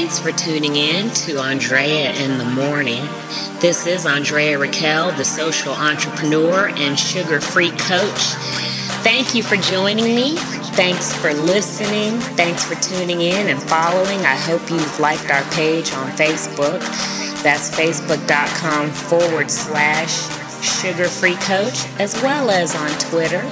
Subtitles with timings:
[0.00, 3.04] Thanks for tuning in to Andrea in the Morning.
[3.58, 8.22] This is Andrea Raquel, the social entrepreneur and sugar free coach.
[9.02, 10.36] Thank you for joining me.
[10.76, 12.20] Thanks for listening.
[12.36, 14.20] Thanks for tuning in and following.
[14.20, 16.78] I hope you've liked our page on Facebook.
[17.42, 20.14] That's facebook.com forward slash
[20.64, 23.42] sugar free coach, as well as on Twitter.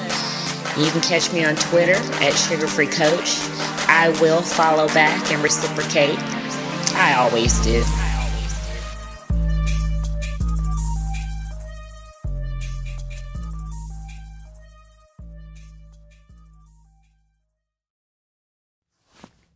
[0.80, 3.41] You can catch me on Twitter at sugar free coach.
[3.88, 6.35] I will follow back and reciprocate.
[6.98, 7.84] I always do.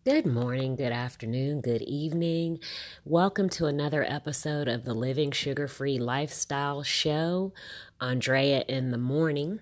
[0.04, 2.58] Good morning, good afternoon, good evening.
[3.06, 7.54] Welcome to another episode of the Living Sugar Free Lifestyle Show.
[8.00, 9.60] Andrea in the morning.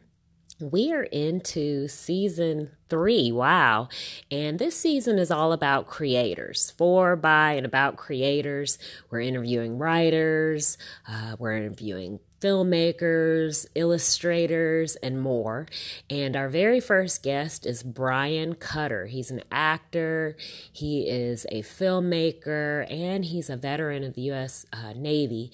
[0.60, 3.30] We are into season three.
[3.30, 3.88] Wow.
[4.30, 8.76] And this season is all about creators, for, by, and about creators.
[9.08, 15.66] We're interviewing writers, uh, we're interviewing filmmakers, illustrators, and more.
[16.08, 19.06] And our very first guest is Brian Cutter.
[19.06, 20.36] He's an actor,
[20.72, 24.66] he is a filmmaker, and he's a veteran of the U.S.
[24.72, 25.52] Uh, Navy.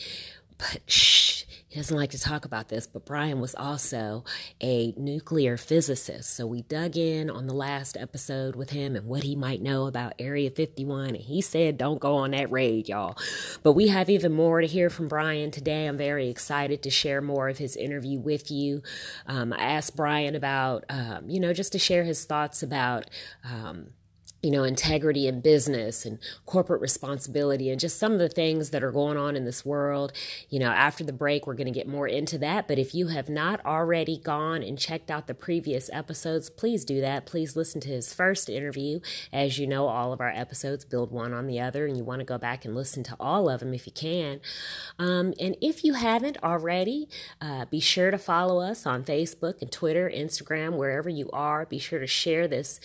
[0.57, 1.34] But shh,
[1.75, 4.23] he doesn't like to talk about this, but Brian was also
[4.63, 6.33] a nuclear physicist.
[6.33, 9.89] So we dug in on the last episode with him and what he might know
[9.89, 11.09] about Area 51.
[11.09, 13.19] And he said, don't go on that raid, y'all.
[13.65, 15.87] But we have even more to hear from Brian today.
[15.87, 18.81] I'm very excited to share more of his interview with you.
[19.27, 23.11] Um, I asked Brian about, um, you know, just to share his thoughts about,
[23.43, 23.89] um,
[24.45, 28.85] you know, integrity in business and corporate responsibility and just some of the things that
[28.85, 30.13] are going on in this world.
[30.51, 32.69] You know, after the break, we're going to get more into that.
[32.69, 37.01] But if you have not already gone and checked out the previous episodes, please do
[37.01, 37.25] that.
[37.25, 39.01] Please listen to his first interview.
[39.33, 42.21] As you know, all of our episodes build one on the other, and you want
[42.21, 44.41] to go back and listen to all of them if you can.
[44.99, 47.09] Um, and if you haven't already,
[47.41, 51.65] uh, be sure to follow us on Facebook and Twitter, Instagram, wherever you are.
[51.65, 52.79] Be sure to share this.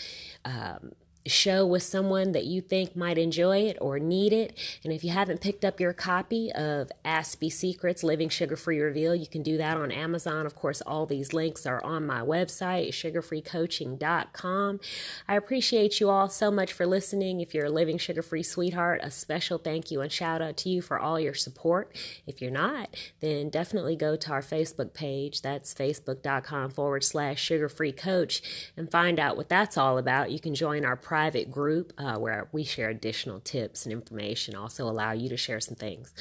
[0.46, 0.94] Um,
[1.25, 4.57] show with someone that you think might enjoy it or need it.
[4.84, 9.16] And if you haven't picked up your copy of Aspie Secrets Living Sugar Free Reveal,
[9.16, 10.46] you can do that on Amazon.
[10.46, 14.80] Of course, all these links are on my website, sugarfreecoaching.com.
[15.28, 17.41] I appreciate you all so much for listening.
[17.41, 20.69] If you're a Living Sugar Free sweetheart, a special thank you and shout out to
[20.69, 21.96] you for all your support.
[22.25, 25.41] If you're not, then definitely go to our Facebook page.
[25.41, 28.41] That's facebook.com forward slash sugar free coach
[28.75, 30.31] and find out what that's all about.
[30.31, 34.88] You can join our private group uh, where we share additional tips and information, also
[34.88, 36.14] allow you to share some things.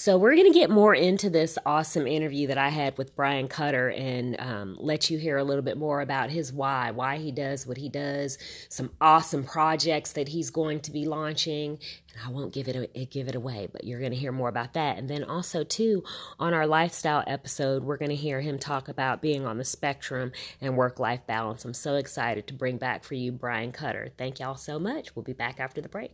[0.00, 3.48] So, we're going to get more into this awesome interview that I had with Brian
[3.48, 7.32] Cutter and um, let you hear a little bit more about his why, why he
[7.32, 8.38] does what he does,
[8.68, 11.80] some awesome projects that he's going to be launching,
[12.12, 14.74] And I won't give it give it away, but you're going to hear more about
[14.74, 14.98] that.
[14.98, 16.04] And then also too,
[16.38, 20.30] on our lifestyle episode, we're going to hear him talk about being on the spectrum
[20.60, 21.64] and work life balance.
[21.64, 24.12] I'm so excited to bring back for you Brian Cutter.
[24.16, 25.16] Thank y'all so much.
[25.16, 26.12] We'll be back after the break.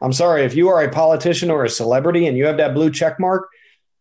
[0.00, 2.90] I'm sorry if you are a politician or a celebrity and you have that blue
[2.90, 3.48] check mark.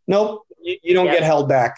[0.07, 1.15] Nope, you, you don't yep.
[1.15, 1.77] get held back.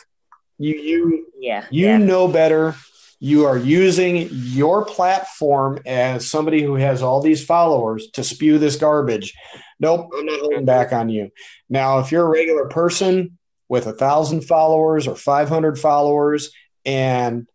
[0.57, 1.97] You you yeah you yeah.
[1.97, 2.75] know better
[3.23, 8.77] you are using your platform as somebody who has all these followers to spew this
[8.77, 9.35] garbage.
[9.79, 11.29] Nope, I'm not holding back on you.
[11.69, 13.37] Now, if you're a regular person
[13.69, 16.51] with a thousand followers or 500 followers
[16.83, 17.47] and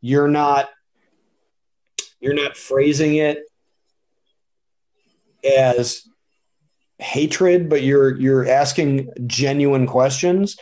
[0.00, 0.70] you're not
[2.18, 3.40] you're not phrasing it
[5.44, 6.02] as
[6.98, 10.56] hatred but you're you're asking genuine questions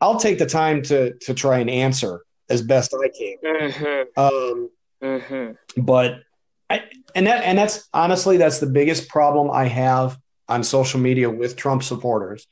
[0.00, 3.36] i'll take the time to to try and answer as best I can.
[3.44, 4.20] Mm-hmm.
[4.20, 4.70] Um,
[5.02, 5.80] mm-hmm.
[5.82, 6.20] But
[6.68, 6.82] I,
[7.14, 11.56] and that and that's honestly that's the biggest problem I have on social media with
[11.56, 12.46] Trump supporters.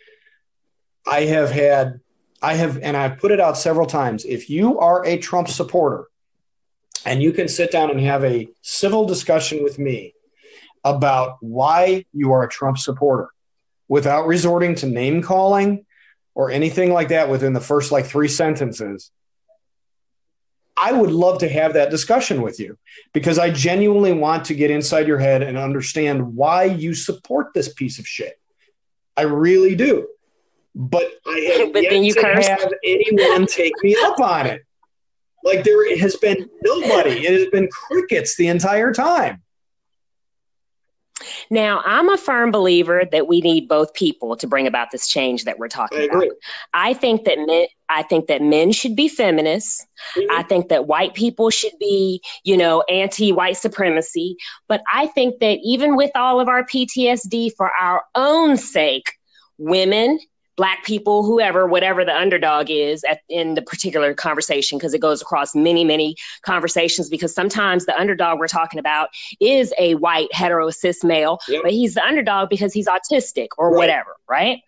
[1.06, 2.00] I have had
[2.42, 4.24] I have and I've put it out several times.
[4.24, 6.08] If you are a Trump supporter
[7.04, 10.14] and you can sit down and have a civil discussion with me
[10.84, 13.28] about why you are a Trump supporter
[13.88, 15.84] without resorting to name calling
[16.34, 19.10] or anything like that within the first like three sentences,
[20.76, 22.76] I would love to have that discussion with you
[23.12, 27.72] because I genuinely want to get inside your head and understand why you support this
[27.72, 28.38] piece of shit.
[29.16, 30.08] I really do.
[30.74, 34.62] But I have but yet then you to have anyone take me up on it.
[35.44, 37.26] Like there has been nobody.
[37.26, 39.43] It has been crickets the entire time.
[41.50, 45.44] Now, I'm a firm believer that we need both people to bring about this change
[45.44, 46.24] that we're talking I about.
[46.72, 49.86] I think that men, I think that men should be feminists.
[50.16, 50.30] Mm-hmm.
[50.32, 54.36] I think that white people should be, you know, anti white supremacy.
[54.68, 59.12] But I think that even with all of our PTSD for our own sake,
[59.56, 60.18] women
[60.56, 65.20] black people, whoever, whatever the underdog is at, in the particular conversation, because it goes
[65.20, 67.08] across many, many conversations.
[67.08, 69.08] Because sometimes the underdog we're talking about
[69.40, 71.62] is a white hetero cis male, yep.
[71.62, 73.78] but he's the underdog because he's autistic or right.
[73.78, 74.60] whatever, right?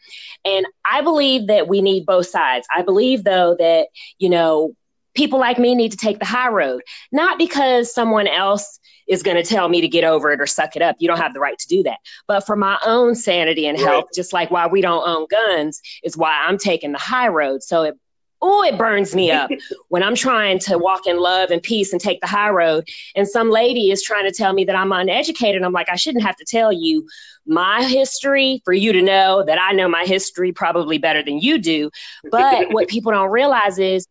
[0.44, 2.66] And I believe that we need both sides.
[2.74, 3.88] I believe, though, that,
[4.18, 4.74] you know,
[5.16, 6.82] people like me need to take the high road,
[7.12, 8.78] not because someone else
[9.08, 10.96] is going to tell me to get over it or suck it up.
[10.98, 11.98] You don't have the right to do that.
[12.26, 14.14] But for my own sanity and health, right.
[14.14, 17.62] just like why we don't own guns, is why I'm taking the high road.
[17.62, 17.96] So it
[18.42, 19.50] oh, it burns me up
[19.88, 22.88] when I'm trying to walk in love and peace and take the high road.
[23.14, 25.62] And some lady is trying to tell me that I'm uneducated.
[25.62, 27.06] I'm like, I shouldn't have to tell you
[27.46, 31.58] my history for you to know that I know my history probably better than you
[31.58, 31.90] do.
[32.30, 34.06] But what people don't realize is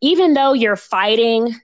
[0.00, 1.54] even though you're fighting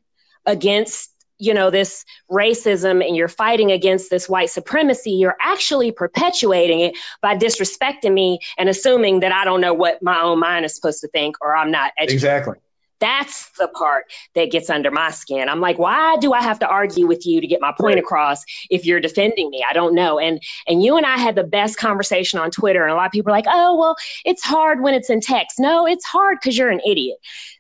[0.47, 6.81] against you know this racism and you're fighting against this white supremacy you're actually perpetuating
[6.81, 10.75] it by disrespecting me and assuming that i don't know what my own mind is
[10.75, 12.15] supposed to think or i'm not educated.
[12.15, 12.57] exactly
[13.03, 14.05] that's the part
[14.35, 15.49] that gets under my skin.
[15.49, 18.45] I'm like, why do I have to argue with you to get my point across
[18.71, 19.65] if you're defending me?
[19.69, 20.21] I don't know.
[20.21, 23.13] And and you and I had the best conversation on Twitter, and a lot of
[23.13, 25.59] people are like, oh, well, it's hard when it's in text.
[25.59, 27.19] No, it's hard because you're an idiot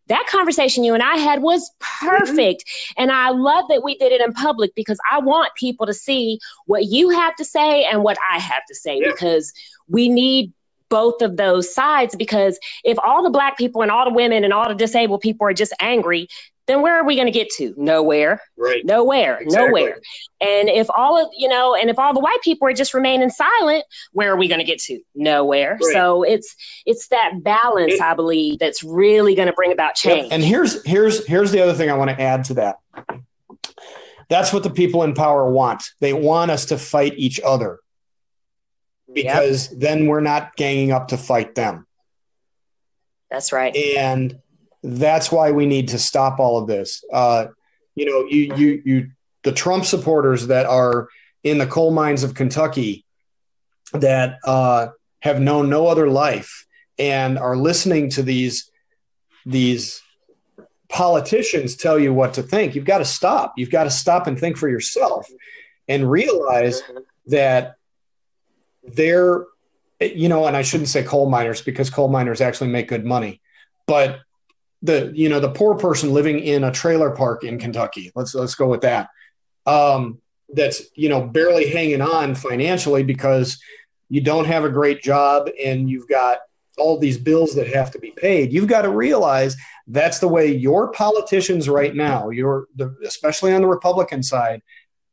[0.08, 2.64] that conversation you and I had was perfect.
[2.64, 3.02] Mm-hmm.
[3.02, 6.38] And I love that we did it in public because I want people to see
[6.66, 9.10] what you have to say and what I have to say yeah.
[9.10, 9.52] because
[9.88, 10.52] we need
[10.92, 14.52] both of those sides because if all the black people and all the women and
[14.52, 16.28] all the disabled people are just angry
[16.66, 17.74] then where are we going to get to?
[17.76, 18.40] Nowhere.
[18.56, 18.84] Right.
[18.84, 19.38] Nowhere.
[19.38, 19.80] Exactly.
[19.80, 20.00] Nowhere.
[20.40, 23.30] And if all of, you know, and if all the white people are just remaining
[23.30, 25.00] silent, where are we going to get to?
[25.14, 25.72] Nowhere.
[25.82, 25.92] Right.
[25.92, 26.54] So it's
[26.86, 30.28] it's that balance, it, I believe, that's really going to bring about change.
[30.30, 32.76] And here's here's here's the other thing I want to add to that.
[34.28, 35.82] That's what the people in power want.
[36.00, 37.80] They want us to fight each other.
[39.12, 39.80] Because yep.
[39.80, 41.86] then we're not ganging up to fight them.
[43.30, 43.74] That's right.
[43.76, 44.38] And
[44.82, 47.04] that's why we need to stop all of this.
[47.12, 47.46] Uh,
[47.94, 49.10] you know, you you you
[49.42, 51.08] the Trump supporters that are
[51.44, 53.04] in the coal mines of Kentucky
[53.92, 54.88] that uh,
[55.20, 56.66] have known no other life
[56.98, 58.70] and are listening to these
[59.44, 60.02] these
[60.88, 62.74] politicians tell you what to think.
[62.74, 63.54] You've got to stop.
[63.56, 65.26] You've got to stop and think for yourself
[65.88, 66.82] and realize
[67.26, 67.76] that
[68.82, 69.44] they're
[70.10, 73.40] you know, and I shouldn't say coal miners because coal miners actually make good money,
[73.86, 74.20] but
[74.82, 78.10] the you know the poor person living in a trailer park in Kentucky.
[78.14, 79.08] Let's let's go with that.
[79.66, 80.20] Um,
[80.52, 83.60] that's you know barely hanging on financially because
[84.08, 86.38] you don't have a great job and you've got
[86.78, 88.52] all these bills that have to be paid.
[88.52, 89.56] You've got to realize
[89.86, 92.66] that's the way your politicians right now, your
[93.04, 94.62] especially on the Republican side,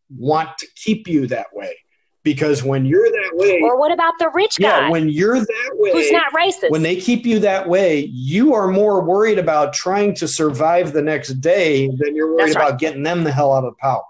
[0.10, 1.76] want to keep you that way
[2.24, 5.72] because when you're that way or what about the rich guy yeah, when you're that
[5.74, 6.70] way who's not racist?
[6.70, 11.02] when they keep you that way you are more worried about trying to survive the
[11.02, 14.04] next day than you're worried about getting them the hell out of power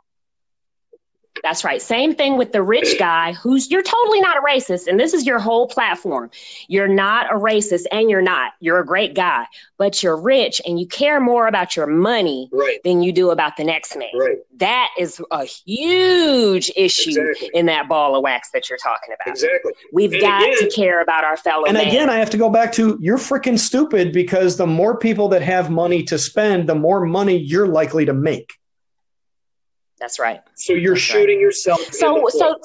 [1.43, 1.81] that's right.
[1.81, 4.87] Same thing with the rich guy who's you're totally not a racist.
[4.87, 6.29] And this is your whole platform.
[6.67, 8.53] You're not a racist and you're not.
[8.59, 9.45] You're a great guy,
[9.77, 12.79] but you're rich and you care more about your money right.
[12.83, 14.09] than you do about the next man.
[14.17, 14.37] Right.
[14.57, 17.49] That is a huge issue exactly.
[17.53, 19.33] in that ball of wax that you're talking about.
[19.33, 19.73] Exactly.
[19.93, 21.87] We've and got again, to care about our fellow And man.
[21.87, 25.41] again, I have to go back to you're freaking stupid because the more people that
[25.41, 28.58] have money to spend, the more money you're likely to make.
[29.99, 30.41] That's right.
[30.55, 31.41] So you're That's shooting right.
[31.41, 31.81] yourself.
[31.91, 32.59] So so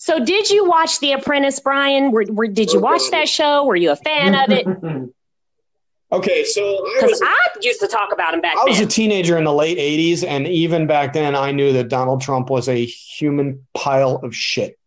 [0.00, 2.10] so did you watch The Apprentice, Brian?
[2.10, 3.66] Were, were did you watch that show?
[3.66, 4.66] Were you a fan of it?
[6.12, 8.56] okay, so because I, I, used to talk about him back.
[8.56, 8.70] I then.
[8.70, 12.22] was a teenager in the late '80s, and even back then, I knew that Donald
[12.22, 14.78] Trump was a human pile of shit.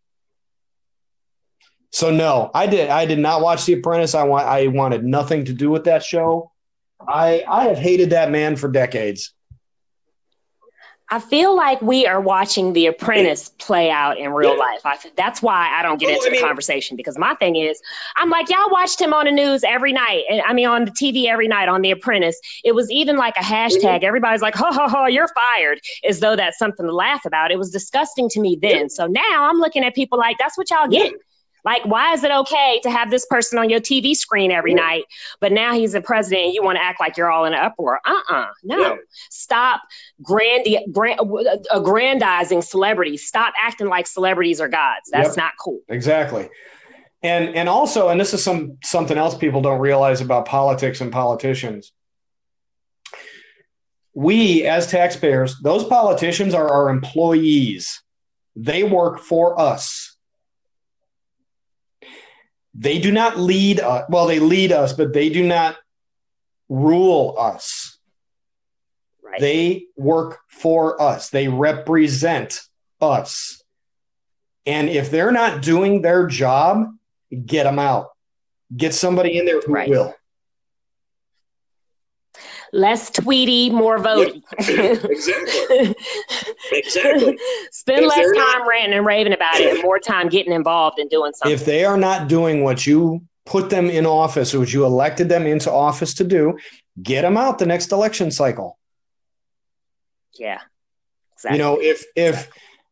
[1.92, 2.90] So no, I did.
[2.90, 4.16] I did not watch The Apprentice.
[4.16, 4.48] I want.
[4.48, 6.50] I wanted nothing to do with that show.
[7.06, 9.32] I I have hated that man for decades.
[11.14, 14.80] I feel like we are watching The Apprentice play out in real life.
[14.84, 17.80] I, that's why I don't get into I mean, the conversation because my thing is,
[18.16, 20.24] I'm like, y'all watched him on the news every night.
[20.44, 22.36] I mean, on the TV every night on The Apprentice.
[22.64, 23.82] It was even like a hashtag.
[23.82, 24.06] Mm-hmm.
[24.06, 27.52] Everybody's like, ho, ho, ho, you're fired, as though that's something to laugh about.
[27.52, 28.74] It was disgusting to me then.
[28.74, 28.86] Yeah.
[28.88, 31.12] So now I'm looking at people like, that's what y'all get.
[31.12, 31.18] Yeah.
[31.64, 34.82] Like, why is it okay to have this person on your TV screen every yeah.
[34.82, 35.04] night,
[35.40, 37.60] but now he's the president and you want to act like you're all in an
[37.60, 38.00] uproar?
[38.04, 38.78] Uh uh-uh, uh no.
[38.78, 38.96] Yeah.
[39.30, 39.82] Stop
[40.22, 41.20] grandi- grand-
[41.70, 43.26] aggrandizing celebrities.
[43.26, 45.10] Stop acting like celebrities are gods.
[45.10, 45.36] That's yep.
[45.36, 45.80] not cool.
[45.88, 46.48] Exactly.
[47.22, 51.10] and and also, and this is some something else people don't realize about politics and
[51.12, 51.92] politicians.
[54.16, 58.00] We, as taxpayers, those politicians are our employees.
[58.54, 60.16] They work for us.
[62.74, 64.04] They do not lead us.
[64.08, 65.76] Well, they lead us, but they do not
[66.68, 67.93] rule us.
[69.34, 69.40] Right.
[69.40, 71.30] They work for us.
[71.30, 72.60] They represent
[73.00, 73.62] us.
[74.64, 76.86] And if they're not doing their job,
[77.44, 78.10] get them out.
[78.74, 79.88] Get somebody in there who right.
[79.88, 80.14] will.
[82.72, 84.42] Less tweety, more voting.
[84.68, 85.04] Yep.
[85.04, 85.94] exactly.
[86.72, 87.38] exactly.
[87.72, 90.98] Spend if less time not, ranting and raving about it and more time getting involved
[90.98, 91.52] and doing something.
[91.52, 95.46] If they are not doing what you put them in office, what you elected them
[95.46, 96.56] into office to do,
[97.02, 98.78] get them out the next election cycle.
[100.38, 100.60] Yeah.
[101.34, 101.58] Exactly.
[101.58, 102.50] You know, if if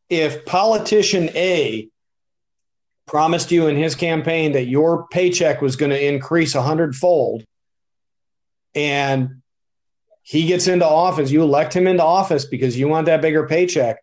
[0.08, 1.88] if politician A
[3.06, 7.44] promised you in his campaign that your paycheck was going to increase a hundredfold
[8.74, 9.42] and
[10.22, 13.98] he gets into office, you elect him into office because you want that bigger paycheck,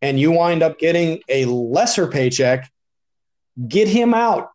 [0.00, 2.70] and you wind up getting a lesser paycheck,
[3.68, 4.48] get him out.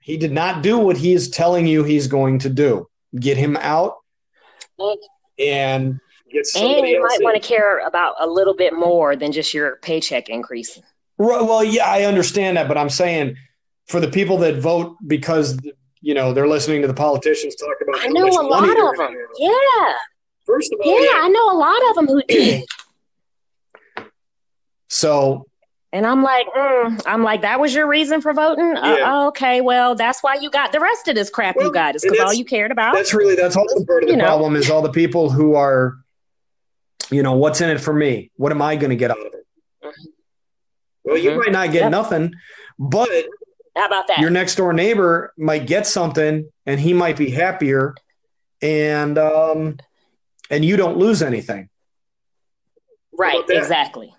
[0.00, 2.88] He did not do what he is telling you he's going to do.
[3.18, 3.96] Get him out
[5.38, 5.98] and
[6.32, 7.24] get somebody And you might in.
[7.24, 10.80] want to care about a little bit more than just your paycheck increase.
[11.18, 13.36] Right, well, yeah, I understand that, but I'm saying
[13.86, 15.58] for the people that vote because
[16.00, 18.00] you know they're listening to the politicians talk about.
[18.02, 19.16] I know a lot of them.
[19.38, 19.94] Yeah.
[20.44, 22.64] First of all, yeah, yeah, I know a lot of them who did.
[24.88, 25.46] so.
[25.94, 28.78] And I'm like, mm, I'm like, that was your reason for voting.
[28.78, 29.14] Uh, yeah.
[29.14, 31.94] Uh, okay, well, that's why you got the rest of this crap well, you got
[31.94, 32.94] is because all you cared about.
[32.94, 34.58] That's really that's also part of the problem know.
[34.58, 35.98] is all the people who are,
[37.10, 38.30] you know, what's in it for me?
[38.36, 39.46] What am I going to get out of it?
[39.84, 40.10] Mm-hmm.
[41.04, 41.38] Well, you mm-hmm.
[41.38, 41.90] might not get yep.
[41.90, 42.32] nothing,
[42.78, 43.08] but
[43.76, 44.18] how about that?
[44.18, 47.94] Your next door neighbor might get something, and he might be happier,
[48.60, 49.78] and um,
[50.50, 51.68] and you don't lose anything.
[53.12, 53.42] Right.
[53.48, 54.14] Exactly.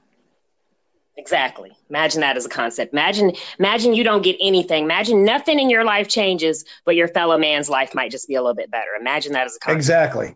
[1.15, 1.71] Exactly.
[1.89, 2.91] Imagine that as a concept.
[2.91, 4.83] Imagine, imagine you don't get anything.
[4.83, 8.41] Imagine nothing in your life changes, but your fellow man's life might just be a
[8.41, 8.95] little bit better.
[8.99, 9.77] Imagine that as a concept.
[9.77, 10.35] Exactly.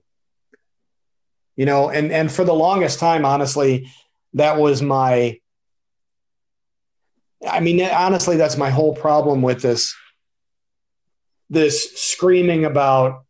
[1.58, 3.92] You know, and and for the longest time, honestly,
[4.34, 5.40] that was my
[7.46, 9.96] I mean, honestly, that's my whole problem with this.
[11.50, 13.24] This screaming about,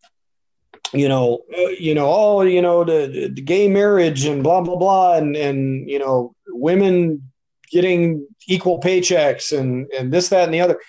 [0.93, 4.77] you know, uh, you know, oh, you know, the, the gay marriage and blah blah
[4.77, 7.29] blah, and and you know, women
[7.69, 10.79] getting equal paychecks and and this that and the other.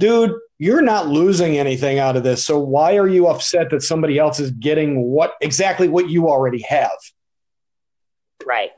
[0.00, 2.46] Dude, you're not losing anything out of this.
[2.46, 6.62] So why are you upset that somebody else is getting what exactly what you already
[6.62, 6.96] have?
[8.46, 8.70] Right.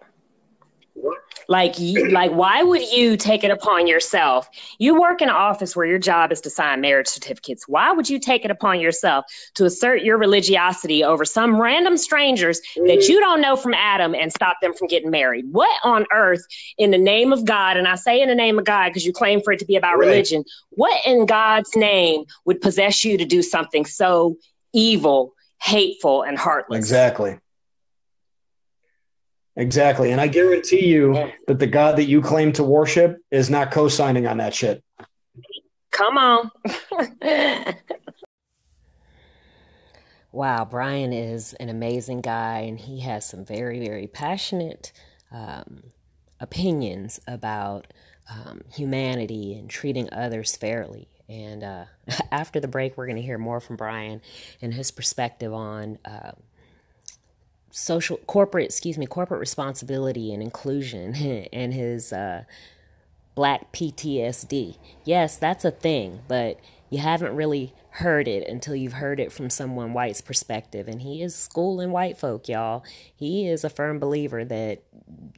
[1.49, 1.75] Like,
[2.11, 4.49] like, why would you take it upon yourself?
[4.79, 7.69] You work in an office where your job is to sign marriage certificates.
[7.69, 9.25] Why would you take it upon yourself
[9.55, 13.09] to assert your religiosity over some random strangers that mm.
[13.09, 15.47] you don't know from Adam and stop them from getting married?
[15.51, 16.45] What on earth,
[16.79, 19.13] in the name of God, and I say in the name of God because you
[19.13, 20.07] claim for it to be about right.
[20.07, 24.37] religion, what in God's name would possess you to do something so
[24.73, 26.79] evil, hateful, and heartless?
[26.79, 27.39] Exactly.
[29.57, 30.13] Exactly.
[30.13, 31.31] And I guarantee you yeah.
[31.47, 34.83] that the God that you claim to worship is not co signing on that shit.
[35.91, 36.51] Come on.
[40.33, 44.93] wow, Brian is an amazing guy, and he has some very, very passionate
[45.31, 45.83] um,
[46.41, 47.93] opinions about
[48.31, 51.09] um, humanity and treating others fairly.
[51.29, 51.85] And uh,
[52.33, 54.23] after the break, we're going to hear more from Brian
[54.63, 55.99] and his perspective on.
[56.07, 56.33] Uh,
[57.73, 61.15] social corporate excuse me corporate responsibility and inclusion
[61.53, 62.45] and his uh,
[63.35, 64.77] black PTSD.
[65.05, 66.61] Yes, that's a thing, but
[66.91, 70.89] you haven't really heard it until you've heard it from someone white's perspective.
[70.89, 72.85] And he is schooling white folk, y'all.
[73.15, 74.83] He is a firm believer that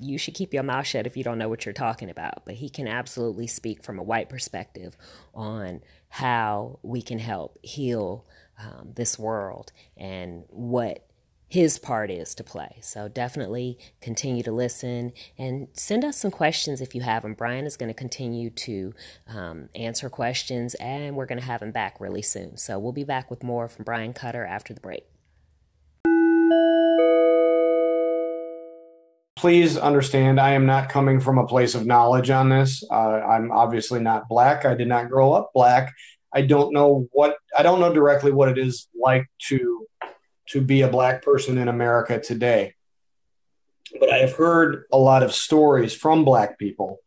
[0.01, 2.45] you should keep your mouth shut if you don't know what you're talking about.
[2.45, 4.97] But he can absolutely speak from a white perspective
[5.35, 8.25] on how we can help heal
[8.59, 11.07] um, this world and what
[11.55, 12.79] his part is to play.
[12.81, 17.35] So definitely continue to listen and send us some questions if you have them.
[17.35, 18.93] Brian is going to continue to
[19.29, 22.57] um, answer questions and we're going to have him back really soon.
[22.57, 25.05] So we'll be back with more from Brian Cutter after the break.
[29.37, 32.83] Please understand, I am not coming from a place of knowledge on this.
[32.91, 34.65] Uh, I'm obviously not black.
[34.65, 35.95] I did not grow up black.
[36.33, 39.87] I don't know what, I don't know directly what it is like to
[40.47, 42.75] to be a black person in America today.
[43.99, 46.99] But I have heard a lot of stories from black people.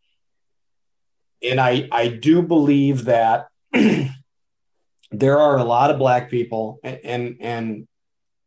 [1.43, 3.47] And I, I do believe that
[5.11, 7.87] there are a lot of black people, and and, and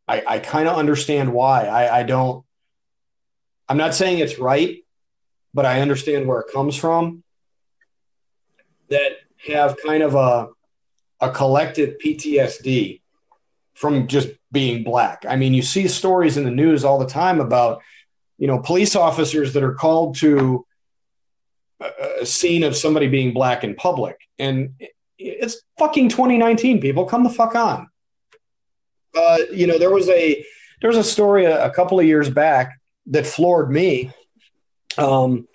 [0.07, 1.65] I, I kind of understand why.
[1.65, 2.45] I, I don't.
[3.69, 4.79] I'm not saying it's right,
[5.53, 7.23] but I understand where it comes from.
[8.89, 9.13] That
[9.47, 10.49] have kind of a
[11.21, 13.00] a collective PTSD
[13.73, 15.25] from just being black.
[15.27, 17.81] I mean, you see stories in the news all the time about,
[18.37, 20.65] you know, police officers that are called to
[22.21, 24.17] a scene of somebody being black in public.
[24.37, 24.73] And
[25.17, 27.05] it's fucking 2019, people.
[27.05, 27.89] Come the fuck on.
[29.15, 30.43] Uh, you know, there was a
[30.79, 34.11] there was a story a, a couple of years back that floored me.
[34.97, 35.47] Um,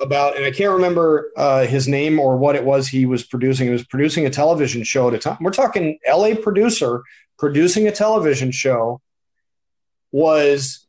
[0.00, 3.66] about, and I can't remember uh, his name or what it was he was producing.
[3.66, 5.36] He was producing a television show at a time.
[5.40, 7.02] We're talking LA producer
[7.40, 9.00] producing a television show
[10.12, 10.86] was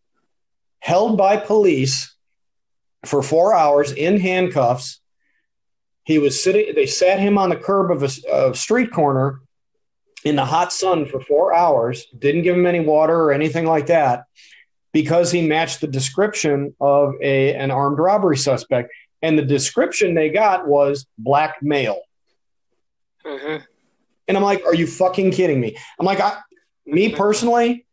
[0.79, 2.13] held by police
[3.05, 5.00] for four hours in handcuffs.
[6.03, 9.39] He was sitting, they sat him on the curb of a, street corner
[10.25, 13.88] in the hot sun for four hours, didn't give him any water or anything like
[13.88, 14.25] that
[14.91, 18.91] because he matched the description of a an armed robbery suspect
[19.22, 22.01] and the description they got was black male.
[23.25, 23.63] Mm-hmm.
[24.27, 25.77] And I'm like, are you fucking kidding me?
[25.99, 26.37] I'm like, I,
[26.85, 27.85] me personally,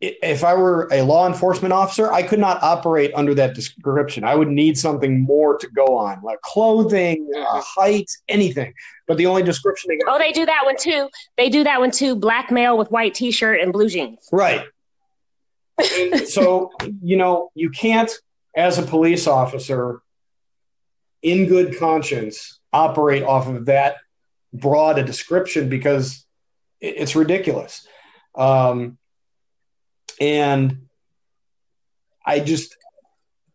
[0.00, 4.22] if I were a law enforcement officer, I could not operate under that description.
[4.22, 8.74] I would need something more to go on, like clothing, uh, height, anything.
[9.08, 10.14] But the only description they got.
[10.14, 11.08] Oh, they do that one too.
[11.36, 12.14] They do that one too.
[12.14, 14.28] Black male with white t-shirt and blue jeans.
[14.30, 14.66] Right.
[16.26, 16.70] so
[17.02, 18.10] you know you can't
[18.56, 20.00] as a police officer,
[21.22, 23.96] in good conscience, operate off of that
[24.52, 26.24] broad a description because
[26.80, 27.86] it's ridiculous.
[28.34, 28.98] Um,
[30.20, 30.88] and
[32.24, 32.76] I just,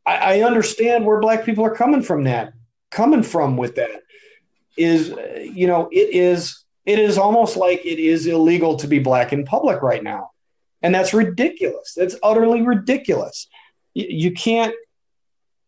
[0.05, 2.53] I, I understand where black people are coming from that,
[2.91, 4.01] coming from with that
[4.77, 5.09] is,
[5.53, 9.45] you know, it is, it is almost like it is illegal to be black in
[9.45, 10.31] public right now.
[10.81, 11.93] And that's ridiculous.
[11.95, 13.47] That's utterly ridiculous.
[13.93, 14.75] You, you can't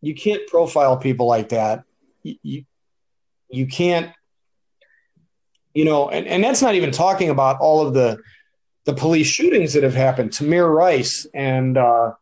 [0.02, 1.82] you can't profile people like that.
[2.22, 2.64] You, you,
[3.48, 4.12] you can't,
[5.76, 8.18] you know, and, and that's not even talking about all of the
[8.86, 10.30] the police shootings that have happened.
[10.30, 12.12] Tamir Rice and uh,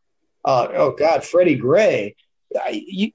[0.44, 2.16] uh, oh God, Freddie Gray.
[2.68, 3.12] You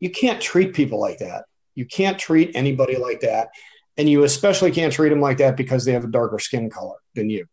[0.00, 1.44] you can't treat people like that.
[1.76, 3.50] You can't treat anybody like that,
[3.96, 6.96] and you especially can't treat them like that because they have a darker skin color
[7.14, 7.46] than you.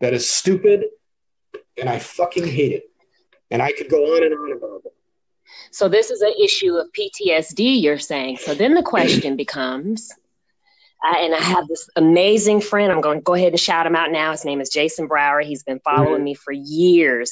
[0.00, 0.86] That is stupid,
[1.78, 2.84] and I fucking hate it.
[3.52, 4.92] And I could go on and on about it.
[5.70, 8.38] So this is an issue of PTSD, you're saying.
[8.38, 10.12] So then the question becomes,
[11.04, 12.90] uh, and I have this amazing friend.
[12.90, 14.30] I'm going to go ahead and shout him out now.
[14.30, 15.40] His name is Jason Brower.
[15.40, 16.24] He's been following mm-hmm.
[16.24, 17.30] me for years,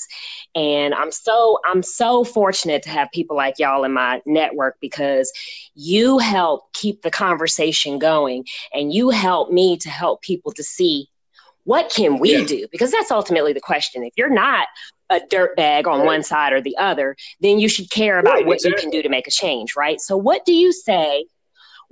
[0.54, 5.32] and I'm so I'm so fortunate to have people like y'all in my network because
[5.74, 11.08] you help keep the conversation going, and you help me to help people to see
[11.64, 12.44] what can we yeah.
[12.44, 14.02] do because that's ultimately the question.
[14.04, 14.66] If you're not
[15.08, 16.06] a dirt bag on right.
[16.06, 18.76] one side or the other, then you should care about right, what exactly.
[18.76, 20.00] you can do to make a change, right?
[20.00, 21.24] So what do you say?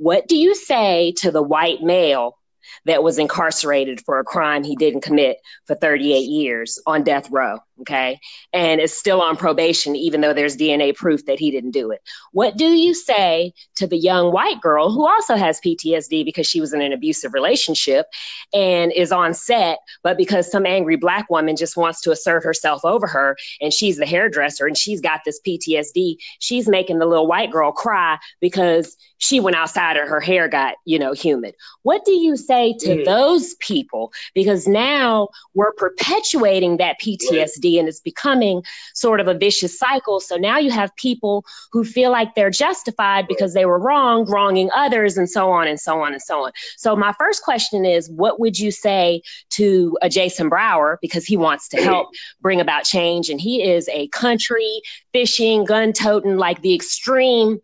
[0.01, 2.39] What do you say to the white male
[2.85, 7.59] that was incarcerated for a crime he didn't commit for 38 years on death row,
[7.81, 8.19] okay?
[8.53, 12.01] And is still on probation, even though there's DNA proof that he didn't do it.
[12.33, 16.61] What do you say to the young white girl who also has PTSD because she
[16.61, 18.07] was in an abusive relationship
[18.53, 22.85] and is on set, but because some angry black woman just wants to assert herself
[22.85, 27.27] over her and she's the hairdresser and she's got this PTSD, she's making the little
[27.27, 31.55] white girl cry because she went outside and her hair got, you know, humid.
[31.83, 33.05] What do you say to mm.
[33.05, 34.13] those people?
[34.35, 38.63] Because now we're perpetuating that PTSD and it's becoming
[38.95, 40.21] sort of a vicious cycle.
[40.21, 44.71] So now you have people who feel like they're justified because they were wrong, wronging
[44.75, 46.53] others, and so on and so on and so on.
[46.77, 50.99] So my first question is what would you say to a Jason Brower?
[51.01, 52.09] Because he wants to help
[52.41, 54.81] bring about change and he is a country
[55.13, 57.61] fishing, gun toting, like the extreme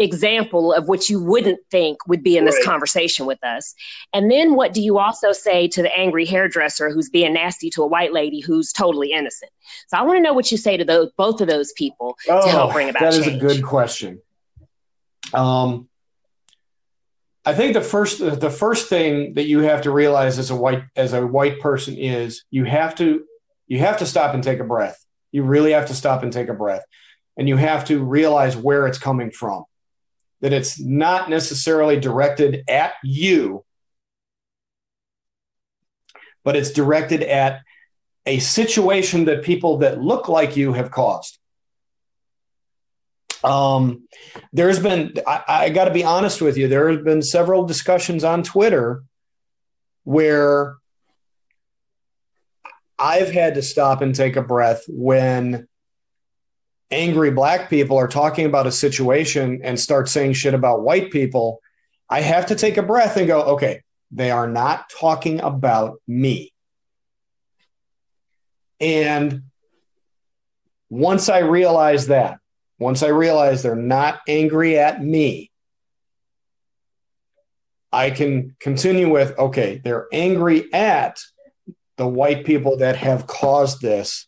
[0.00, 2.64] example of what you wouldn't think would be in this right.
[2.64, 3.74] conversation with us.
[4.14, 7.82] And then what do you also say to the angry hairdresser who's being nasty to
[7.82, 9.52] a white lady who's totally innocent?
[9.88, 12.44] So I want to know what you say to those both of those people oh,
[12.44, 13.26] to help bring about That change.
[13.26, 14.22] is a good question.
[15.34, 15.88] Um,
[17.44, 20.82] I think the first the first thing that you have to realize as a white
[20.96, 23.24] as a white person is you have to
[23.66, 25.04] you have to stop and take a breath.
[25.30, 26.84] You really have to stop and take a breath.
[27.36, 29.64] And you have to realize where it's coming from
[30.40, 33.64] that it's not necessarily directed at you,
[36.44, 37.60] but it's directed at
[38.26, 41.38] a situation that people that look like you have caused.
[43.42, 44.06] Um,
[44.52, 48.24] there's been, I, I got to be honest with you, there have been several discussions
[48.24, 49.02] on Twitter
[50.04, 50.76] where
[52.98, 55.66] I've had to stop and take a breath when
[56.90, 61.60] angry black people are talking about a situation and start saying shit about white people.
[62.08, 66.52] I have to take a breath and go, okay, they are not talking about me.
[68.80, 69.42] And
[70.88, 72.38] once I realize that,
[72.78, 75.50] once I realize they're not angry at me,
[77.92, 81.20] I can continue with okay, they're angry at
[81.96, 84.26] the white people that have caused this.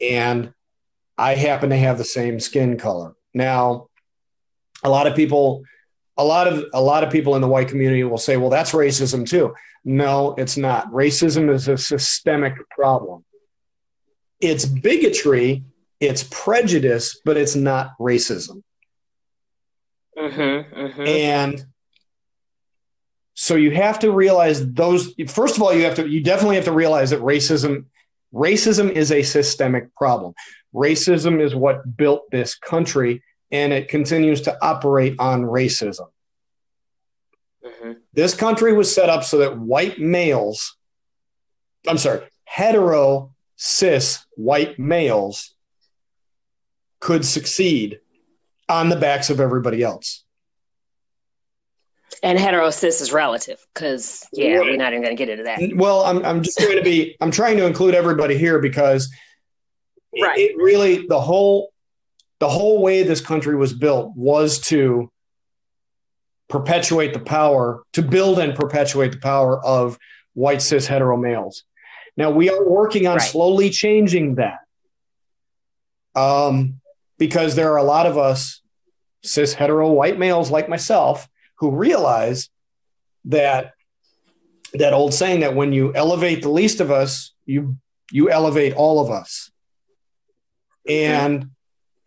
[0.00, 0.52] And
[1.18, 3.14] I happen to have the same skin color.
[3.34, 3.88] Now,
[4.82, 5.64] a lot of people
[6.16, 8.72] a lot of a lot of people in the white community will say, "Well, that's
[8.72, 10.90] racism too." No, it's not.
[10.92, 13.24] Racism is a systemic problem.
[14.40, 15.64] It's bigotry,
[16.00, 18.62] it's prejudice, but it's not racism.
[20.18, 21.06] Mm-hmm, mm-hmm.
[21.06, 21.64] And
[23.34, 25.14] so you have to realize those.
[25.28, 26.06] First of all, you have to.
[26.06, 27.86] You definitely have to realize that racism,
[28.32, 30.34] racism is a systemic problem.
[30.74, 36.08] Racism is what built this country and it continues to operate on racism.
[37.64, 37.92] Mm-hmm.
[38.14, 40.76] This country was set up so that white males,
[41.86, 45.54] I'm sorry, hetero, cis white males
[46.98, 48.00] could succeed
[48.68, 50.24] on the backs of everybody else.
[52.22, 54.66] And hetero cis is relative because, yeah, right.
[54.66, 55.60] we're not even going to get into that.
[55.74, 59.12] Well, I'm, I'm just going to be, I'm trying to include everybody here because
[60.20, 60.38] right.
[60.38, 61.72] it, it really, the whole,
[62.38, 65.10] the whole way this country was built was to
[66.48, 69.98] perpetuate the power, to build and perpetuate the power of
[70.34, 71.64] white cis hetero males.
[72.16, 73.22] Now we are working on right.
[73.22, 74.58] slowly changing that.
[76.14, 76.80] Um,
[77.18, 78.60] because there are a lot of us
[79.22, 81.28] cis hetero white males like myself
[81.62, 82.50] who realize
[83.26, 83.74] that
[84.74, 87.76] that old saying that when you elevate the least of us, you
[88.10, 89.52] you elevate all of us.
[90.88, 91.50] And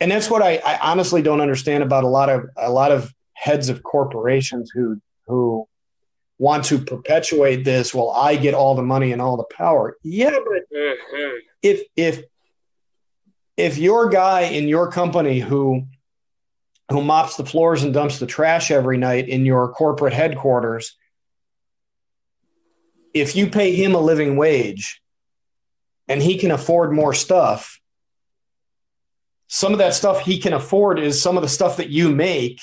[0.02, 3.14] and that's what I, I honestly don't understand about a lot of a lot of
[3.32, 5.66] heads of corporations who who
[6.38, 10.32] want to perpetuate this well i get all the money and all the power yeah
[10.32, 11.38] but mm-hmm.
[11.62, 12.24] if if
[13.56, 15.88] if your guy in your company who
[16.92, 20.96] who mops the floors and dumps the trash every night in your corporate headquarters
[23.14, 25.02] if you pay him a living wage
[26.08, 27.80] and he can afford more stuff
[29.48, 32.60] some of that stuff he can afford is some of the stuff that you make.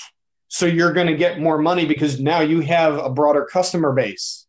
[0.47, 4.45] So you're going to get more money because now you have a broader customer base.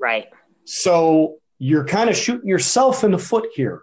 [0.00, 0.26] Right.
[0.64, 3.82] So you're kind of shooting yourself in the foot here.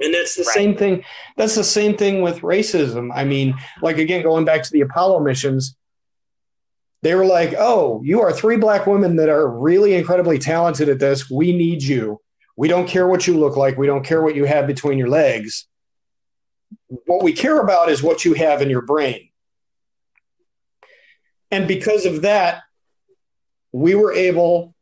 [0.00, 0.54] And that's the right.
[0.54, 1.04] same thing.
[1.36, 3.10] That's the same thing with racism.
[3.14, 5.76] I mean, like again, going back to the Apollo missions,
[7.02, 10.98] they were like, oh, you are three black women that are really incredibly talented at
[10.98, 11.30] this.
[11.30, 12.20] We need you.
[12.56, 13.78] We don't care what you look like.
[13.78, 15.66] We don't care what you have between your legs
[16.88, 19.28] what we care about is what you have in your brain.
[21.50, 22.62] And because of that,
[23.72, 24.74] we were able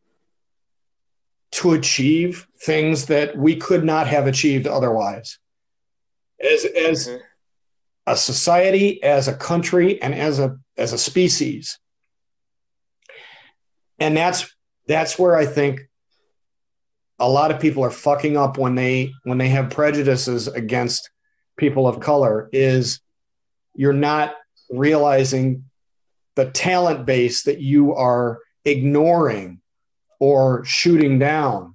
[1.55, 5.39] to achieve things that we could not have achieved otherwise.
[6.41, 7.19] As, as mm-hmm.
[8.09, 11.79] a society, as a country, and as a, as a species.
[14.01, 14.53] And that's,
[14.89, 15.83] that's where I think
[17.21, 21.11] a lot of people are fucking up when they when they have prejudices against
[21.57, 23.01] people of color is
[23.77, 24.35] you're not
[24.69, 25.65] realizing
[26.35, 29.61] the talent base that you are ignoring
[30.19, 31.75] or shooting down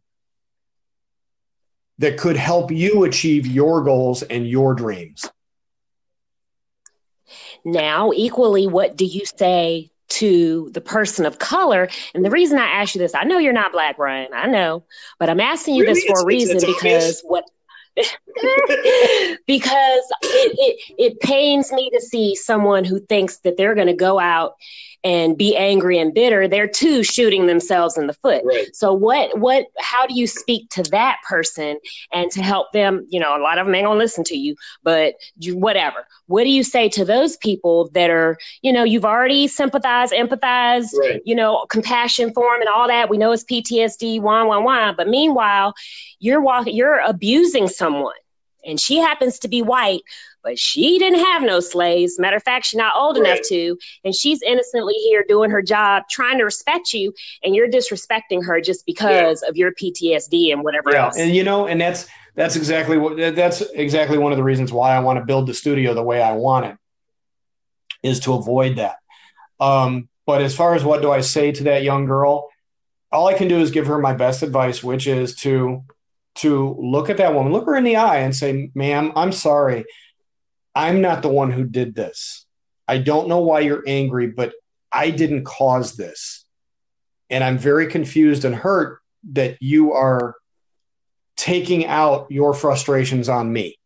[2.00, 5.30] that could help you achieve your goals and your dreams.
[7.66, 11.90] Now, equally, what do you say to the person of color?
[12.14, 14.86] And the reason I ask you this, I know you're not black, Brian, I know,
[15.20, 15.96] but I'm asking you really?
[15.96, 17.22] this for it's, a reason it's, because obvious.
[17.26, 17.44] what
[19.48, 23.94] because it, it, it pains me to see someone who thinks that they're going to
[23.94, 24.54] go out
[25.04, 28.44] and be angry and bitter they're too shooting themselves in the foot.
[28.46, 28.76] Right.
[28.76, 31.80] so what what how do you speak to that person
[32.12, 33.06] and to help them?
[33.10, 36.06] You know a lot of them ain't gonna listen to you but you, whatever.
[36.28, 40.94] What do you say to those people that are you know you've already sympathized empathized
[41.00, 41.22] right.
[41.26, 43.10] you know compassion for them and all that.
[43.10, 45.74] We know it's ptsd one one one but meanwhile
[46.20, 48.14] you're walking you're abusing someone
[48.66, 50.02] and she happens to be white
[50.42, 52.18] but she didn't have no slaves.
[52.18, 53.26] Matter of fact, she's not old right.
[53.26, 57.14] enough to, and she's innocently here doing her job, trying to respect you,
[57.44, 59.50] and you're disrespecting her just because yeah.
[59.50, 61.08] of your PTSD and whatever yeah.
[61.08, 61.18] else.
[61.18, 62.08] And you know, and that's
[62.40, 65.54] That's exactly what that's exactly one of the reasons why I want to build the
[65.54, 66.78] studio the way I want it
[68.02, 68.96] is to avoid that.
[69.60, 72.48] Um, but as far as what do I say to that young girl,
[73.12, 75.84] all I can do is give her my best advice, which is to
[76.36, 79.86] to look at that woman, look her in the eye, and say, "Ma'am, I'm sorry.
[80.76, 82.46] I'm not the one who did this.
[82.88, 84.54] I don't know why you're angry, but
[84.92, 86.46] I didn't cause this,
[87.30, 90.36] and I'm very confused and hurt that you are
[91.36, 93.78] taking out your frustrations on me.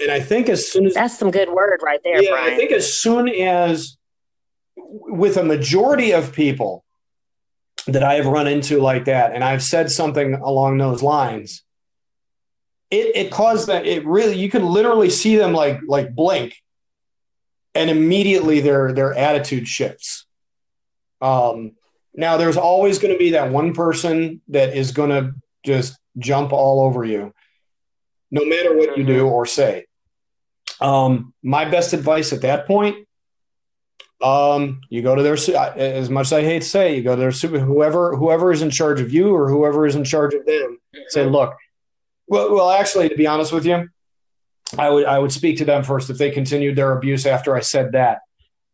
[0.00, 2.52] And I think as soon as that's some good word right there, yeah, Brian.
[2.52, 3.96] I think as soon as
[4.76, 6.84] with a majority of people
[7.86, 11.62] that I have run into like that, and I've said something along those lines,
[12.90, 16.54] it, it caused that it really you could literally see them like like blink
[17.74, 20.26] and immediately their their attitude shifts.
[21.20, 21.72] Um
[22.14, 26.52] now there's always going to be that one person that is going to just jump
[26.52, 27.32] all over you,
[28.30, 29.32] no matter what you do mm-hmm.
[29.32, 29.86] or say.
[30.80, 33.06] Um, my best advice at that point,
[34.20, 37.20] um, you go to their as much as I hate to say, you go to
[37.20, 40.44] their super whoever whoever is in charge of you or whoever is in charge of
[40.44, 40.78] them.
[41.08, 41.54] Say, look,
[42.26, 43.88] well, well, actually, to be honest with you,
[44.76, 47.60] I would I would speak to them first if they continued their abuse after I
[47.60, 48.20] said that.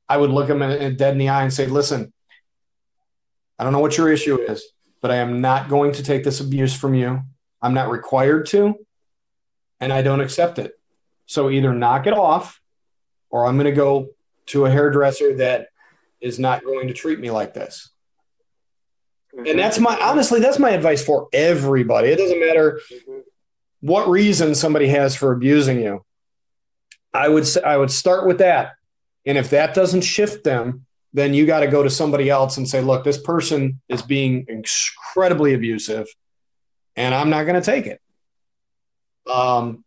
[0.09, 2.13] I would look them in, dead in the eye and say, listen,
[3.59, 4.65] I don't know what your issue is,
[5.01, 7.23] but I am not going to take this abuse from you.
[7.63, 8.75] I'm not required to,
[9.81, 10.73] and I don't accept it.
[11.27, 12.61] So either knock it off,
[13.31, 14.09] or I'm going to go
[14.47, 15.69] to a hairdresser that
[16.21, 17.91] is not going to treat me like this.
[19.35, 19.47] Mm-hmm.
[19.47, 22.09] And that's my honestly, that's my advice for everybody.
[22.09, 23.21] It doesn't matter mm-hmm.
[23.81, 26.05] what reason somebody has for abusing you.
[27.13, 28.73] I would say I would start with that.
[29.27, 32.69] And if that doesn't shift them, then you got to go to somebody else and
[32.69, 36.09] say, look, this person is being incredibly abusive
[36.97, 38.01] and I'm not going to take it.
[39.31, 39.84] Um,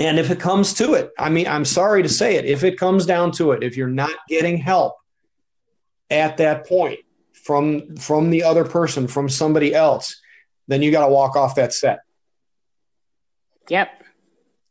[0.00, 2.78] and if it comes to it, I mean, I'm sorry to say it, if it
[2.78, 4.96] comes down to it, if you're not getting help
[6.10, 7.00] at that point
[7.32, 10.20] from from the other person, from somebody else,
[10.68, 12.00] then you got to walk off that set.
[13.68, 13.90] Yep.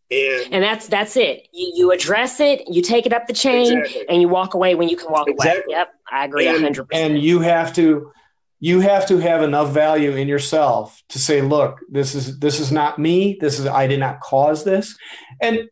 [0.09, 1.49] And, and, that's that's it.
[1.51, 4.07] You, you address it, you take it up the chain, exactly.
[4.07, 5.73] and you walk away when you can walk exactly.
[5.73, 5.79] away.
[5.79, 7.11] Yep, I agree, hundred percent.
[7.11, 8.13] And you have to
[8.59, 12.71] you have to have enough value in yourself to say look this is this is
[12.71, 13.37] not me.
[13.39, 14.97] This is i did not cause this.
[15.41, 15.69] And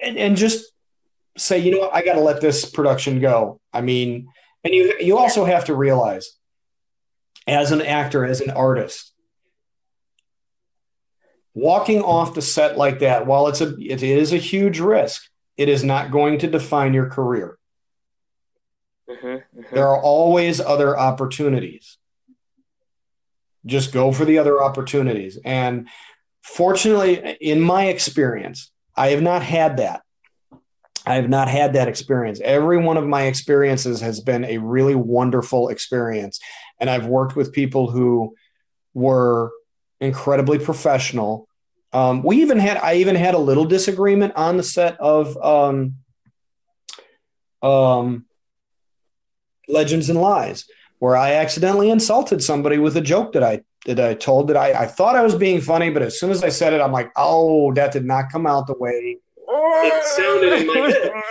[0.00, 0.64] and, and just
[1.36, 1.94] say you know what?
[1.94, 3.60] I got to let this production go.
[3.72, 4.28] I mean
[4.62, 6.30] and you you also have to realize
[7.46, 9.12] as an actor as an artist
[11.52, 15.22] walking off the set like that while it's a it is a huge risk
[15.56, 17.58] it is not going to define your career
[19.08, 19.74] Mm-hmm, mm-hmm.
[19.74, 21.98] There are always other opportunities.
[23.66, 25.38] Just go for the other opportunities.
[25.44, 25.88] And
[26.42, 30.02] fortunately, in my experience, I have not had that.
[31.06, 32.40] I have not had that experience.
[32.42, 36.40] Every one of my experiences has been a really wonderful experience.
[36.80, 38.34] And I've worked with people who
[38.94, 39.50] were
[40.00, 41.46] incredibly professional.
[41.92, 45.96] Um, we even had, I even had a little disagreement on the set of um,
[47.62, 48.24] um,
[49.68, 50.66] Legends and Lies,
[50.98, 54.72] where I accidentally insulted somebody with a joke that I that I told that I,
[54.72, 57.12] I thought I was being funny, but as soon as I said it, I'm like,
[57.16, 61.12] oh, that did not come out the way it sounded in my head.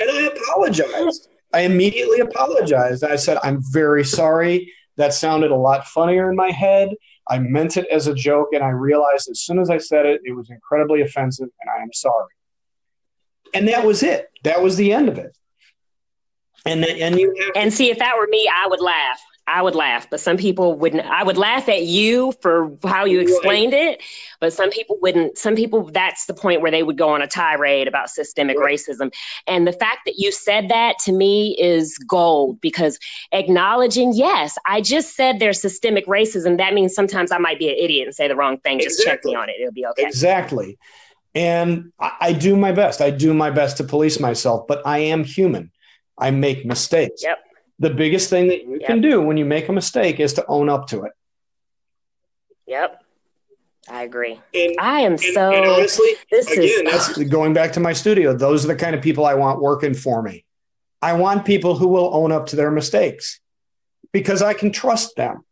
[0.00, 1.28] And I apologized.
[1.52, 3.02] I immediately apologized.
[3.02, 4.72] I said, I'm very sorry.
[4.96, 6.90] That sounded a lot funnier in my head.
[7.28, 10.20] I meant it as a joke, and I realized as soon as I said it,
[10.24, 12.32] it was incredibly offensive, and I am sorry.
[13.54, 14.28] And that was it.
[14.44, 15.36] That was the end of it.
[16.64, 19.20] And and you and see if that were me, I would laugh.
[19.48, 21.06] I would laugh, but some people wouldn't.
[21.06, 23.94] I would laugh at you for how you explained right.
[23.94, 24.02] it,
[24.40, 25.38] but some people wouldn't.
[25.38, 28.74] Some people, that's the point where they would go on a tirade about systemic right.
[28.74, 29.10] racism.
[29.46, 32.98] And the fact that you said that to me is gold because
[33.32, 36.58] acknowledging, yes, I just said there's systemic racism.
[36.58, 38.80] That means sometimes I might be an idiot and say the wrong thing.
[38.80, 39.54] Just check me on it.
[39.58, 40.04] It'll be okay.
[40.04, 40.78] Exactly.
[41.34, 43.00] And I, I do my best.
[43.00, 45.70] I do my best to police myself, but I am human.
[46.18, 47.22] I make mistakes.
[47.22, 47.38] Yep.
[47.78, 48.86] The biggest thing that you yep.
[48.88, 51.12] can do when you make a mistake is to own up to it.
[52.66, 53.02] Yep.
[53.90, 54.40] I agree.
[54.52, 55.52] And, I am and, so.
[55.52, 58.36] And honestly, this again, is, that's going back to my studio.
[58.36, 60.44] Those are the kind of people I want working for me.
[61.00, 63.40] I want people who will own up to their mistakes
[64.12, 65.44] because I can trust them.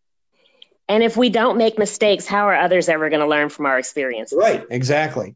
[0.89, 3.79] And if we don't make mistakes, how are others ever going to learn from our
[3.79, 4.39] experiences?
[4.39, 5.35] Right, exactly.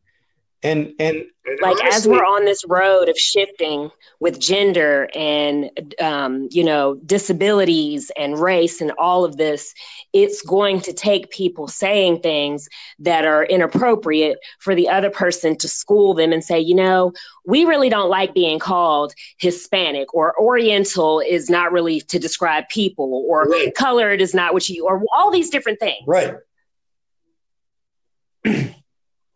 [0.62, 5.70] And and, and like honestly, as we're on this road of shifting with gender and
[6.00, 9.72] um, you know disabilities and race and all of this
[10.12, 12.68] it's going to take people saying things
[12.98, 17.12] that are inappropriate for the other person to school them and say you know
[17.46, 23.24] we really don't like being called hispanic or oriental is not really to describe people
[23.28, 23.74] or right.
[23.74, 26.34] colored is not what you or all these different things right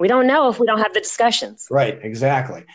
[0.05, 1.67] we don't know if we don't have the discussions.
[1.71, 2.67] Right, exactly.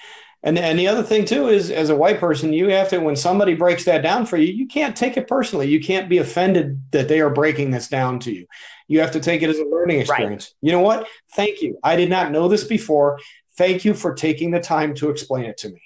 [0.42, 3.15] And and the other thing too is as a white person, you have to when
[3.15, 5.68] somebody breaks that down for you, you can't take it personally.
[5.68, 8.48] You can't be offended that they are breaking this down to you.
[8.88, 10.56] You have to take it as a learning experience.
[10.56, 10.68] Right.
[10.68, 11.08] You know what?
[11.36, 11.78] Thank you.
[11.84, 13.20] I did not know this before.
[13.60, 15.84] Thank you for taking the time to explain it to me.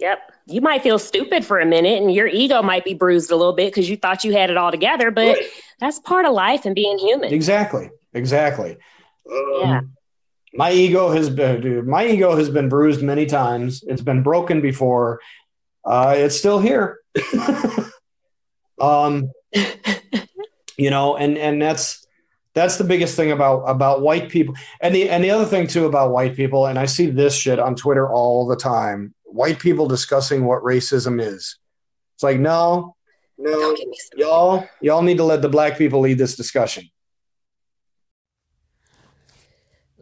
[0.00, 0.32] Yep.
[0.46, 3.52] You might feel stupid for a minute and your ego might be bruised a little
[3.52, 5.44] bit because you thought you had it all together, but right.
[5.78, 7.32] that's part of life and being human.
[7.32, 7.88] Exactly.
[8.14, 8.76] Exactly.
[9.30, 9.80] Um, yeah.
[10.54, 13.82] My ego has been, dude, my ego has been bruised many times.
[13.86, 15.20] It's been broken before.
[15.84, 16.98] Uh, it's still here.
[18.80, 19.30] um,
[20.76, 22.06] you know, and and that's
[22.54, 24.54] that's the biggest thing about about white people.
[24.80, 27.58] And the and the other thing too about white people, and I see this shit
[27.58, 29.14] on Twitter all the time.
[29.24, 31.58] White people discussing what racism is.
[32.14, 32.94] It's like no,
[33.38, 33.76] no,
[34.16, 36.84] y'all y'all need to let the black people lead this discussion.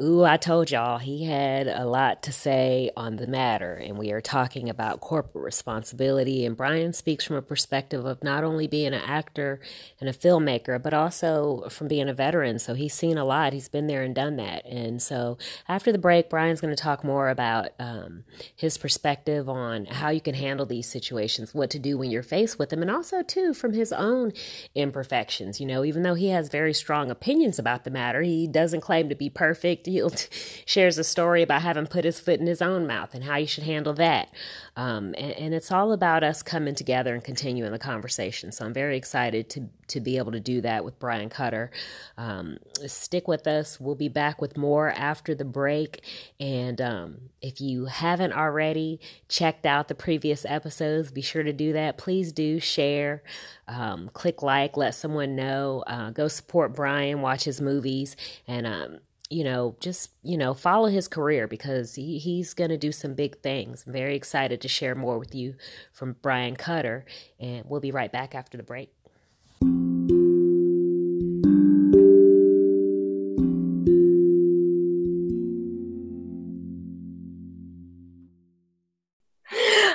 [0.03, 4.13] Ooh, I told y'all he had a lot to say on the matter, and we
[4.13, 6.47] are talking about corporate responsibility.
[6.47, 9.61] And Brian speaks from a perspective of not only being an actor
[10.01, 12.59] and a filmmaker, but also from being a veteran.
[12.59, 14.65] So he's seen a lot, he's been there and done that.
[14.65, 15.37] And so
[15.69, 18.25] after the break, Brian's going to talk more about um,
[18.57, 22.59] his perspective on how you can handle these situations, what to do when you're faced
[22.59, 24.33] with them, and also, too, from his own
[24.75, 25.61] imperfections.
[25.61, 29.11] You know, even though he has very strong opinions about the matter, he doesn't claim
[29.11, 30.29] to be perfect Field
[30.67, 33.47] shares a story about having put his foot in his own mouth and how you
[33.47, 34.33] should handle that.
[34.77, 38.53] Um, and, and, it's all about us coming together and continuing the conversation.
[38.53, 41.71] So I'm very excited to to be able to do that with Brian Cutter.
[42.17, 43.81] Um, stick with us.
[43.81, 46.05] We'll be back with more after the break.
[46.39, 51.73] And um, if you haven't already checked out the previous episodes, be sure to do
[51.73, 51.99] that.
[51.99, 53.25] Please do share,
[53.67, 55.83] um, click like, let someone know.
[55.89, 58.15] Uh, go support Brian, watch his movies,
[58.47, 58.99] and um,
[59.31, 63.15] you know, just, you know, follow his career because he, he's going to do some
[63.15, 63.85] big things.
[63.87, 65.55] I'm very excited to share more with you
[65.93, 67.05] from Brian Cutter,
[67.39, 68.93] and we'll be right back after the break.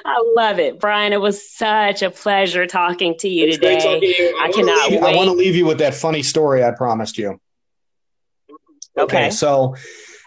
[0.07, 1.11] I love it, Brian.
[1.11, 3.99] It was such a pleasure talking to you it's today.
[3.99, 4.37] To you.
[4.39, 5.13] I, I cannot wait.
[5.13, 7.37] I want to leave you with that funny story I promised you.
[8.97, 9.17] Okay.
[9.17, 9.75] okay so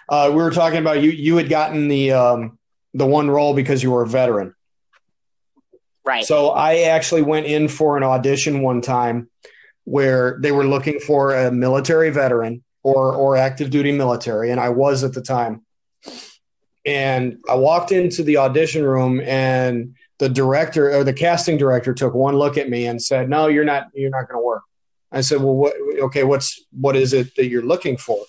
[0.09, 1.11] uh, we were talking about you.
[1.11, 2.59] You had gotten the um,
[2.95, 4.55] the one role because you were a veteran.
[6.05, 6.25] Right.
[6.25, 9.29] So I actually went in for an audition one time
[9.85, 14.71] where they were looking for a military veteran or or active duty military, and I
[14.71, 15.65] was at the time.
[16.87, 22.15] And I walked into the audition room, and the director or the casting director took
[22.15, 23.89] one look at me and said, "No, you're not.
[23.93, 24.63] You're not going to work."
[25.13, 25.75] I said, "Well, what?
[26.05, 28.25] Okay, what's what is it that you're looking for?"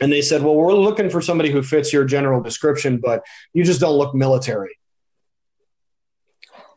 [0.00, 3.64] And they said, "Well, we're looking for somebody who fits your general description, but you
[3.64, 4.78] just don't look military."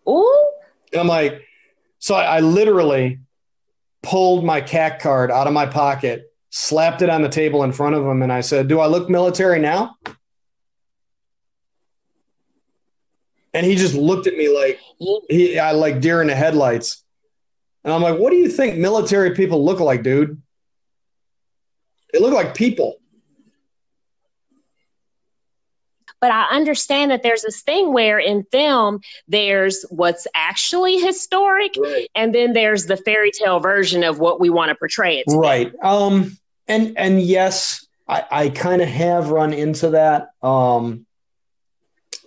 [0.08, 0.52] Ooh.
[0.92, 1.42] And I'm like,
[2.00, 3.20] so I, I literally
[4.02, 7.96] pulled my CAC card out of my pocket, slapped it on the table in front
[7.96, 9.96] of him, and I said, "Do I look military now?"
[13.54, 14.80] And he just looked at me like
[15.30, 17.04] he, I like deer in the headlights.
[17.84, 20.42] And I'm like, "What do you think military people look like, dude?"
[22.14, 23.01] They look like people.
[26.22, 32.08] But I understand that there's this thing where in film, there's what's actually historic, right.
[32.16, 35.26] and then there's the fairy tale version of what we want to portray it.
[35.28, 35.74] To right.
[35.84, 36.38] Um.
[36.68, 40.30] And and yes, I, I kind of have run into that.
[40.42, 41.06] Um.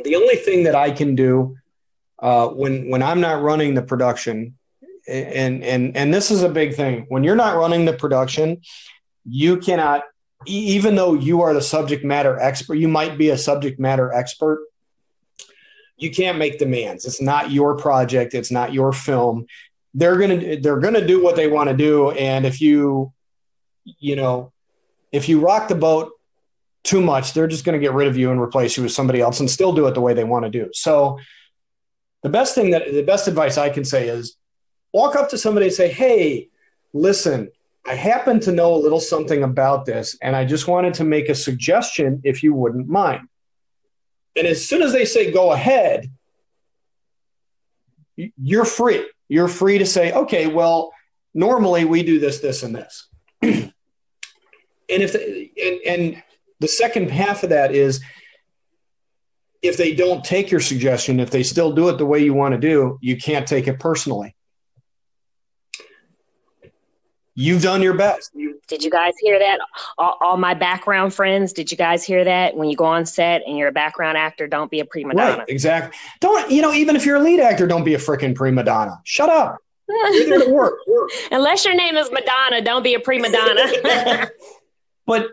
[0.03, 1.57] The only thing that I can do
[2.19, 4.57] uh, when when I'm not running the production,
[5.07, 7.07] and and and this is a big thing.
[7.09, 8.63] When you're not running the production,
[9.25, 10.03] you cannot
[10.47, 14.65] even though you are the subject matter expert, you might be a subject matter expert.
[15.97, 17.05] You can't make demands.
[17.05, 18.35] It's not your project.
[18.35, 19.47] It's not your film.
[19.95, 23.13] They're gonna they're gonna do what they want to do, and if you,
[23.85, 24.53] you know,
[25.13, 26.13] if you rock the boat
[26.83, 29.41] too much, they're just to get rid of you and replace you with somebody else,
[29.41, 30.71] and still do it the way they want to do.
[30.73, 31.21] So,
[32.23, 34.37] the best thing that the best advice I can say is
[34.93, 36.49] walk up to somebody and say, "Hey,
[36.93, 37.51] listen,
[37.87, 41.29] I happen to know a little something about this, and I just wanted to make
[41.29, 43.29] a suggestion if you wouldn't mind.
[44.37, 46.11] And as soon as they say go ahead,
[48.17, 49.07] you're free.
[49.29, 50.93] You're free to say, okay, well,
[51.35, 53.09] normally we do this, this, and this.
[53.43, 53.73] and
[54.89, 56.23] if the, and, and
[56.61, 58.03] the second half of that is
[59.63, 62.53] if they don't take your suggestion, if they still do it the way you want
[62.53, 64.35] to do, you can't take it personally.
[67.37, 68.31] You've done your best.
[68.69, 69.59] Did you guys hear that?
[69.99, 72.57] All, all, my background friends, did you guys hear that?
[72.57, 75.39] When you go on set and you're a background actor, don't be a prima donna.
[75.39, 75.99] Right, exactly.
[76.21, 76.73] Don't you know?
[76.73, 79.01] Even if you're a lead actor, don't be a freaking prima donna.
[79.03, 79.59] Shut up.
[79.89, 80.79] You're there to work.
[80.87, 81.11] work.
[81.33, 84.31] Unless your name is Madonna, don't be a prima donna.
[85.07, 85.31] but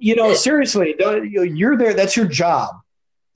[0.00, 1.94] you know, seriously, you're there.
[1.94, 2.74] That's your job.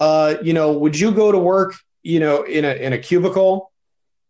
[0.01, 1.75] Uh, you know, would you go to work?
[2.03, 3.71] You know, in a in a cubicle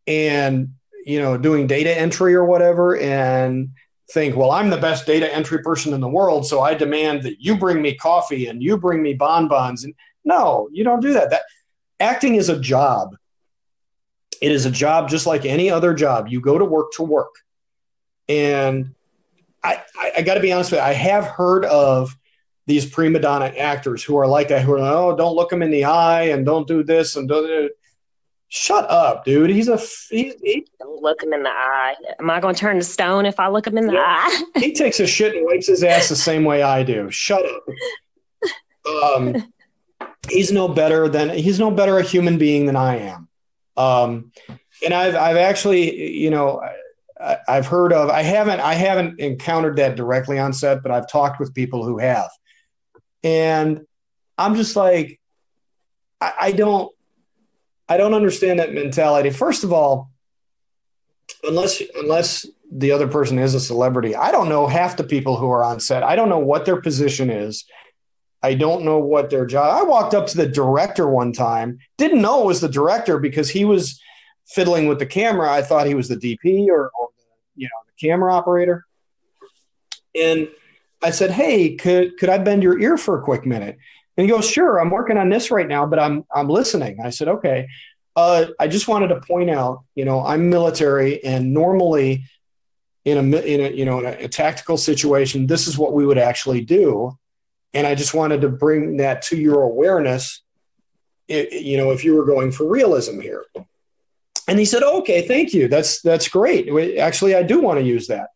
[0.06, 0.74] and
[1.08, 3.70] you know, doing data entry or whatever and
[4.12, 7.40] think, well, I'm the best data entry person in the world, so I demand that
[7.40, 9.84] you bring me coffee and you bring me bonbons.
[9.84, 9.94] And
[10.26, 11.30] no, you don't do that.
[11.30, 11.44] That
[11.98, 13.16] acting is a job.
[14.42, 16.28] It is a job just like any other job.
[16.28, 17.34] You go to work to work.
[18.28, 18.94] And
[19.64, 22.14] I, I, I got to be honest with you, I have heard of
[22.66, 25.62] these prima donna actors who are like that, who are like, oh, don't look them
[25.62, 27.70] in the eye and don't do this and don't.
[28.50, 29.50] Shut up, dude.
[29.50, 29.76] He's a
[30.08, 31.94] he, he, don't look him in the eye.
[32.18, 34.04] Am I going to turn to stone if I look him in the yeah.
[34.06, 34.44] eye?
[34.56, 37.10] he takes a shit and wipes his ass the same way I do.
[37.10, 37.62] Shut up.
[38.88, 39.52] Um,
[40.30, 43.28] he's no better than he's no better a human being than I am.
[43.76, 44.32] Um,
[44.82, 46.62] and I've I've actually you know
[47.20, 51.08] I, I've heard of I haven't I haven't encountered that directly on set, but I've
[51.08, 52.30] talked with people who have,
[53.22, 53.86] and
[54.38, 55.20] I'm just like
[56.20, 56.90] I, I don't
[57.88, 59.30] I don't understand that mentality.
[59.30, 60.10] First of all,
[61.42, 65.50] unless unless the other person is a celebrity, I don't know half the people who
[65.50, 66.02] are on set.
[66.02, 67.64] I don't know what their position is.
[68.42, 69.80] I don't know what their job.
[69.80, 73.50] I walked up to the director one time, didn't know it was the director because
[73.50, 74.00] he was
[74.46, 75.50] fiddling with the camera.
[75.50, 77.08] I thought he was the DP or, or
[77.56, 78.84] you know the camera operator.
[80.14, 80.48] And
[81.02, 83.78] I said, "Hey, could could I bend your ear for a quick minute?"
[84.18, 87.10] And he goes, "Sure, I'm working on this right now, but I'm I'm listening." I
[87.10, 87.68] said, "Okay."
[88.16, 92.24] Uh, I just wanted to point out, you know, I'm military, and normally
[93.04, 96.04] in a in a you know in a, a tactical situation, this is what we
[96.04, 97.16] would actually do.
[97.72, 100.42] And I just wanted to bring that to your awareness.
[101.28, 103.44] It, you know, if you were going for realism here.
[104.48, 105.68] And he said, "Okay, thank you.
[105.68, 106.98] That's that's great.
[106.98, 108.30] Actually, I do want to use that."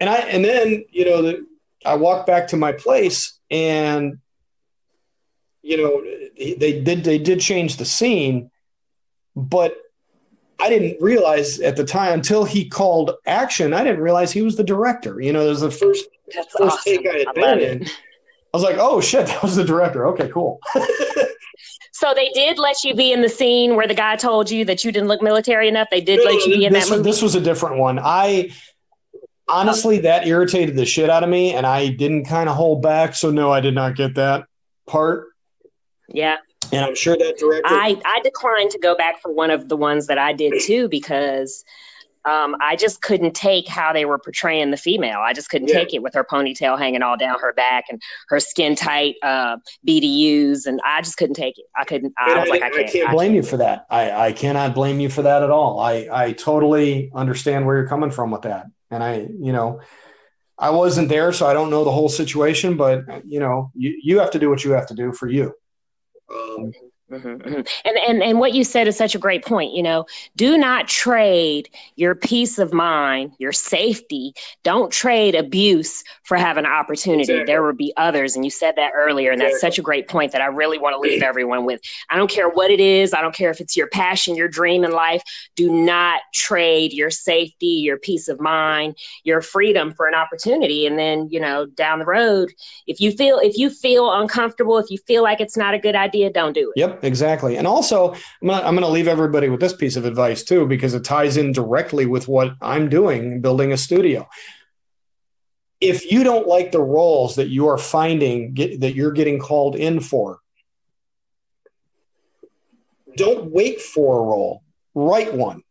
[0.00, 1.46] And I and then you know the,
[1.86, 4.18] I walked back to my place and
[5.64, 6.04] you know
[6.38, 8.50] they did they did change the scene
[9.34, 9.76] but
[10.60, 13.74] I didn't realize at the time until he called action.
[13.74, 15.20] I didn't realize he was the director.
[15.20, 16.82] You know, it was the first That's first awesome.
[16.84, 17.84] take I had I been in.
[17.84, 20.06] I was like, oh shit, that was the director.
[20.08, 20.60] Okay, cool.
[21.92, 24.84] so they did let you be in the scene where the guy told you that
[24.84, 25.88] you didn't look military enough.
[25.90, 27.10] They did no, let you be in this, that movie.
[27.10, 27.98] This was a different one.
[27.98, 28.52] I
[29.48, 33.16] honestly that irritated the shit out of me, and I didn't kind of hold back.
[33.16, 34.46] So no, I did not get that
[34.86, 35.33] part.
[36.08, 36.36] Yeah.
[36.72, 37.62] And I'm sure that director.
[37.66, 40.88] I, I declined to go back for one of the ones that I did too
[40.88, 41.64] because
[42.24, 45.18] um, I just couldn't take how they were portraying the female.
[45.18, 45.74] I just couldn't yeah.
[45.74, 49.58] take it with her ponytail hanging all down her back and her skin tight uh,
[49.86, 51.66] BDUs, and I just couldn't take it.
[51.76, 52.14] I couldn't.
[52.16, 52.88] I was I, like, I can't.
[52.88, 53.36] I can't blame I can't.
[53.36, 53.86] you for that.
[53.90, 55.80] I, I cannot blame you for that at all.
[55.80, 59.80] I I totally understand where you're coming from with that, and I you know.
[60.56, 64.20] I wasn't there, so I don't know the whole situation, but you know, you, you
[64.20, 65.52] have to do what you have to do for you.
[66.28, 66.72] Um,
[67.10, 67.60] Mm-hmm, mm-hmm.
[67.84, 69.74] And, and and what you said is such a great point.
[69.74, 74.32] You know, do not trade your peace of mind, your safety.
[74.62, 77.20] Don't trade abuse for having an opportunity.
[77.32, 77.44] Exactly.
[77.44, 79.52] There will be others, and you said that earlier, and exactly.
[79.52, 81.82] that's such a great point that I really want to leave everyone with.
[82.08, 83.12] I don't care what it is.
[83.12, 85.22] I don't care if it's your passion, your dream in life.
[85.56, 90.86] Do not trade your safety, your peace of mind, your freedom for an opportunity.
[90.86, 92.50] And then you know, down the road,
[92.86, 95.94] if you feel if you feel uncomfortable, if you feel like it's not a good
[95.94, 96.80] idea, don't do it.
[96.80, 97.56] Yep exactly.
[97.56, 100.94] And also, I'm gonna, I'm gonna leave everybody with this piece of advice too, because
[100.94, 104.28] it ties in directly with what I'm doing, building a studio.
[105.80, 109.76] If you don't like the roles that you are finding get, that you're getting called
[109.76, 110.38] in for,
[113.16, 114.62] don't wait for a role.
[114.94, 115.62] Write one,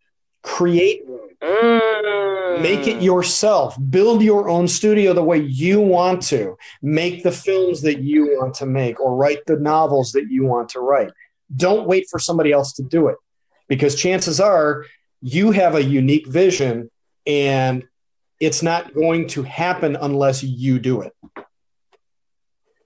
[0.42, 1.30] create one.
[1.42, 2.33] Mm.
[2.62, 3.04] Make it mm.
[3.04, 3.78] yourself.
[3.90, 6.56] Build your own studio the way you want to.
[6.82, 10.70] Make the films that you want to make or write the novels that you want
[10.70, 11.12] to write.
[11.56, 13.18] Don't wait for somebody else to do it
[13.68, 14.86] because chances are
[15.22, 16.90] you have a unique vision
[17.26, 17.84] and
[18.40, 21.14] it's not going to happen unless you do it.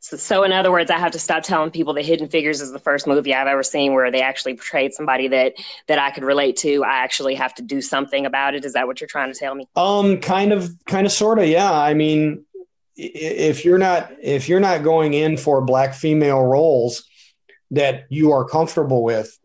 [0.07, 2.71] So, so, in other words, I have to stop telling people that Hidden Figures is
[2.71, 5.55] the first movie I've ever seen where they actually portrayed somebody that
[5.87, 6.81] that I could relate to.
[6.85, 8.63] I actually have to do something about it.
[8.63, 9.67] Is that what you're trying to tell me?
[9.75, 11.47] Um, kind of, kind of, sort of.
[11.49, 11.73] Yeah.
[11.73, 12.45] I mean,
[12.95, 17.03] if you're not if you're not going in for black female roles
[17.71, 19.37] that you are comfortable with,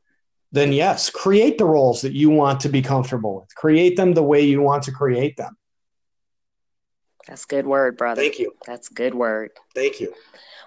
[0.52, 3.52] then yes, create the roles that you want to be comfortable with.
[3.56, 5.56] Create them the way you want to create them.
[7.26, 8.22] That's good word, brother.
[8.22, 8.54] Thank you.
[8.64, 9.50] That's good word.
[9.74, 10.14] Thank you.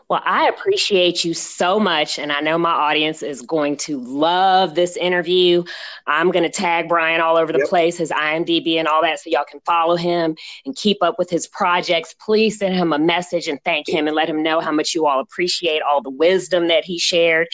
[0.08, 2.20] Well, I appreciate you so much.
[2.20, 5.64] And I know my audience is going to love this interview.
[6.06, 7.70] I'm going to tag Brian all over the yep.
[7.70, 10.36] place, his IMDb and all that, so y'all can follow him
[10.66, 12.14] and keep up with his projects.
[12.24, 15.08] Please send him a message and thank him and let him know how much you
[15.08, 17.48] all appreciate all the wisdom that he shared.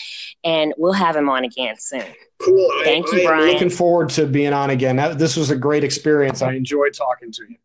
[0.43, 2.03] And we'll have him on again soon.
[2.41, 2.69] Cool.
[2.83, 3.43] Thank I, you, Brian.
[3.43, 4.97] I'm looking forward to being on again.
[5.17, 6.41] This was a great experience.
[6.41, 7.55] I enjoyed talking to you.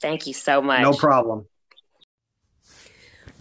[0.00, 0.82] Thank you so much.
[0.82, 1.46] No problem.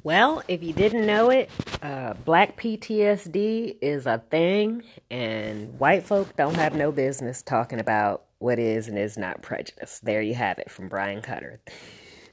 [0.04, 1.50] Well, if you didn't know it,
[1.82, 8.24] uh, black PTSD is a thing, and white folk don't have no business talking about
[8.38, 10.00] what is and is not prejudice.
[10.00, 11.60] There you have it from Brian Cutter.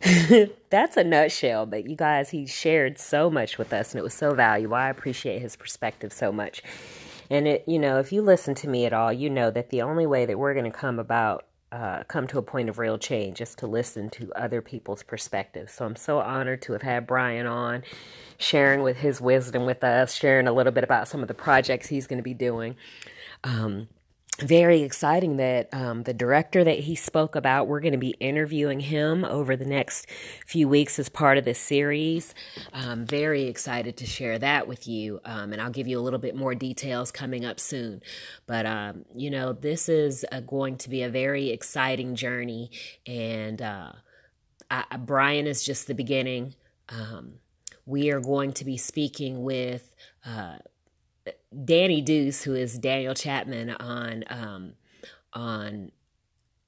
[0.70, 4.14] That's a nutshell, but you guys, he shared so much with us, and it was
[4.14, 4.76] so valuable.
[4.76, 6.62] I appreciate his perspective so much.
[7.28, 9.82] And it, you know, if you listen to me at all, you know that the
[9.82, 12.98] only way that we're going to come about uh, come to a point of real
[12.98, 15.72] change is to listen to other people's perspectives.
[15.72, 17.82] So I'm so honored to have had Brian on,
[18.38, 21.88] sharing with his wisdom with us, sharing a little bit about some of the projects
[21.88, 22.76] he's going to be doing.
[23.42, 23.88] Um,
[24.36, 28.80] very exciting that um, the director that he spoke about, we're going to be interviewing
[28.80, 30.06] him over the next
[30.46, 32.34] few weeks as part of this series.
[32.72, 36.18] I'm very excited to share that with you, um, and I'll give you a little
[36.18, 38.02] bit more details coming up soon.
[38.46, 42.70] But, um, you know, this is uh, going to be a very exciting journey,
[43.06, 43.92] and uh,
[44.70, 46.54] I, Brian is just the beginning.
[46.88, 47.34] Um,
[47.86, 49.94] we are going to be speaking with.
[50.24, 50.56] Uh,
[51.64, 54.72] Danny Deuce, who is Daniel Chapman on um,
[55.32, 55.92] on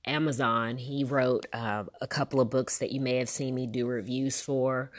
[0.09, 3.87] Amazon, he wrote uh, a couple of books that you may have seen me do
[3.87, 4.91] reviews for.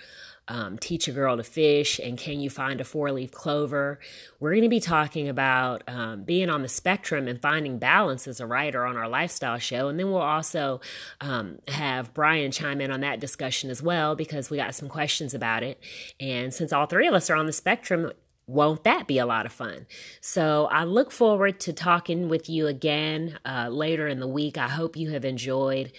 [0.48, 4.00] Um, Teach a Girl to Fish and Can You Find a Four Leaf Clover?
[4.40, 8.40] We're going to be talking about um, being on the spectrum and finding balance as
[8.40, 9.90] a writer on our lifestyle show.
[9.90, 10.82] And then we'll also
[11.22, 15.36] um, have Brian chime in on that discussion as well because we got some questions
[15.36, 15.80] about it.
[16.20, 18.12] And since all three of us are on the spectrum,
[18.50, 19.86] won't that be a lot of fun?
[20.22, 24.58] So I look forward to talking with you again uh, later in the week.
[24.58, 25.92] I hope you have enjoyed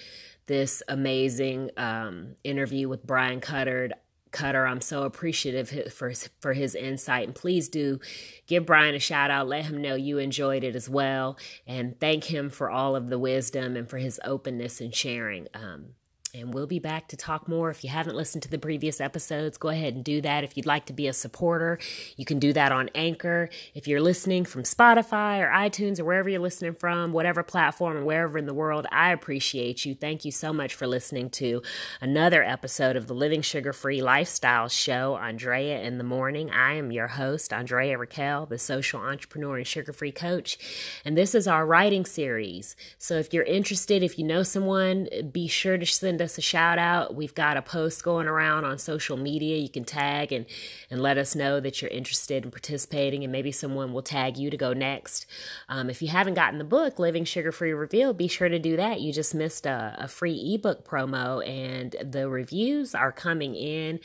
[0.47, 3.91] this amazing um, interview with Brian Cutter.
[4.33, 8.01] Cutter, I'm so appreciative for his, for his insight, and please do
[8.49, 9.47] give Brian a shout out.
[9.47, 11.39] Let him know you enjoyed it as well,
[11.69, 15.47] and thank him for all of the wisdom and for his openness and sharing.
[15.55, 15.95] Um,
[16.33, 17.71] and we'll be back to talk more.
[17.71, 20.45] If you haven't listened to the previous episodes, go ahead and do that.
[20.45, 21.79] If you'd like to be a supporter,
[22.17, 23.49] you can do that on Anchor.
[23.75, 28.07] If you're listening from Spotify or iTunes or wherever you're listening from, whatever platform and
[28.07, 29.95] wherever in the world, I appreciate you.
[29.95, 31.63] Thank you so much for listening to
[32.01, 36.51] another episode of the Living Sugar Free Lifestyle Show, Andrea in the Morning.
[36.51, 40.59] I am your host, Andrea Raquel, the social entrepreneur and sugar free coach.
[41.05, 42.77] And this is our writing series.
[42.99, 46.43] So if you're interested, if you know someone, be sure to send send us a
[46.43, 47.15] shout out.
[47.15, 49.57] We've got a post going around on social media.
[49.57, 50.45] You can tag and,
[50.91, 54.51] and let us know that you're interested in participating, and maybe someone will tag you
[54.51, 55.25] to go next.
[55.71, 58.77] Um, if you haven't gotten the book, Living Sugar Free Revealed, be sure to do
[58.77, 59.01] that.
[59.01, 63.99] You just missed a, a free ebook promo, and the reviews are coming in.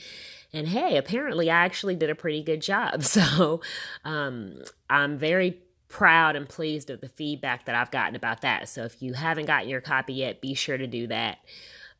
[0.54, 3.04] And hey, apparently I actually did a pretty good job.
[3.16, 3.60] So
[4.06, 5.60] um, I'm very
[5.90, 8.70] proud and pleased of the feedback that I've gotten about that.
[8.70, 11.40] So if you haven't gotten your copy yet, be sure to do that.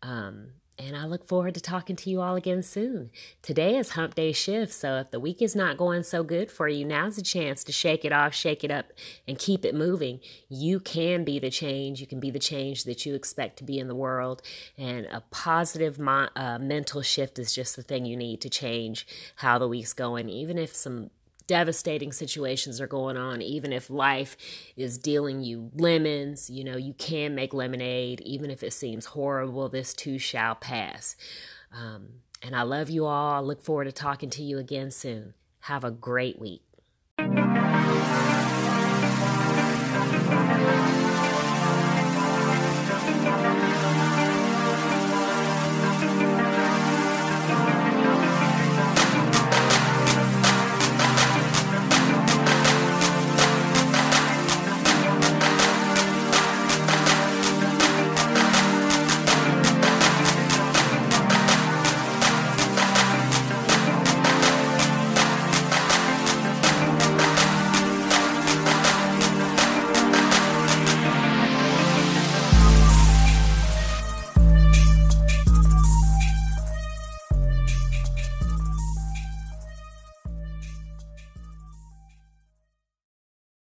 [0.02, 3.10] Um, and I look forward to talking to you all again soon.
[3.42, 6.68] Today is hump day shift, so if the week is not going so good for
[6.68, 8.88] you, now's a chance to shake it off, shake it up,
[9.26, 10.20] and keep it moving.
[10.50, 12.02] You can be the change.
[12.02, 14.42] You can be the change that you expect to be in the world.
[14.78, 19.58] And a positive uh, mental shift is just the thing you need to change how
[19.58, 20.28] the week's going.
[20.28, 21.10] Even if some
[21.48, 24.36] devastating situations are going on, even if life
[24.76, 29.70] is dealing you lemons, you know, you can make lemonade, even if it seems horrible,
[29.70, 31.16] this too shall pass.
[31.72, 33.34] Um, and I love you all.
[33.36, 35.34] I look forward to talking to you again soon.
[35.62, 36.65] Have a great week.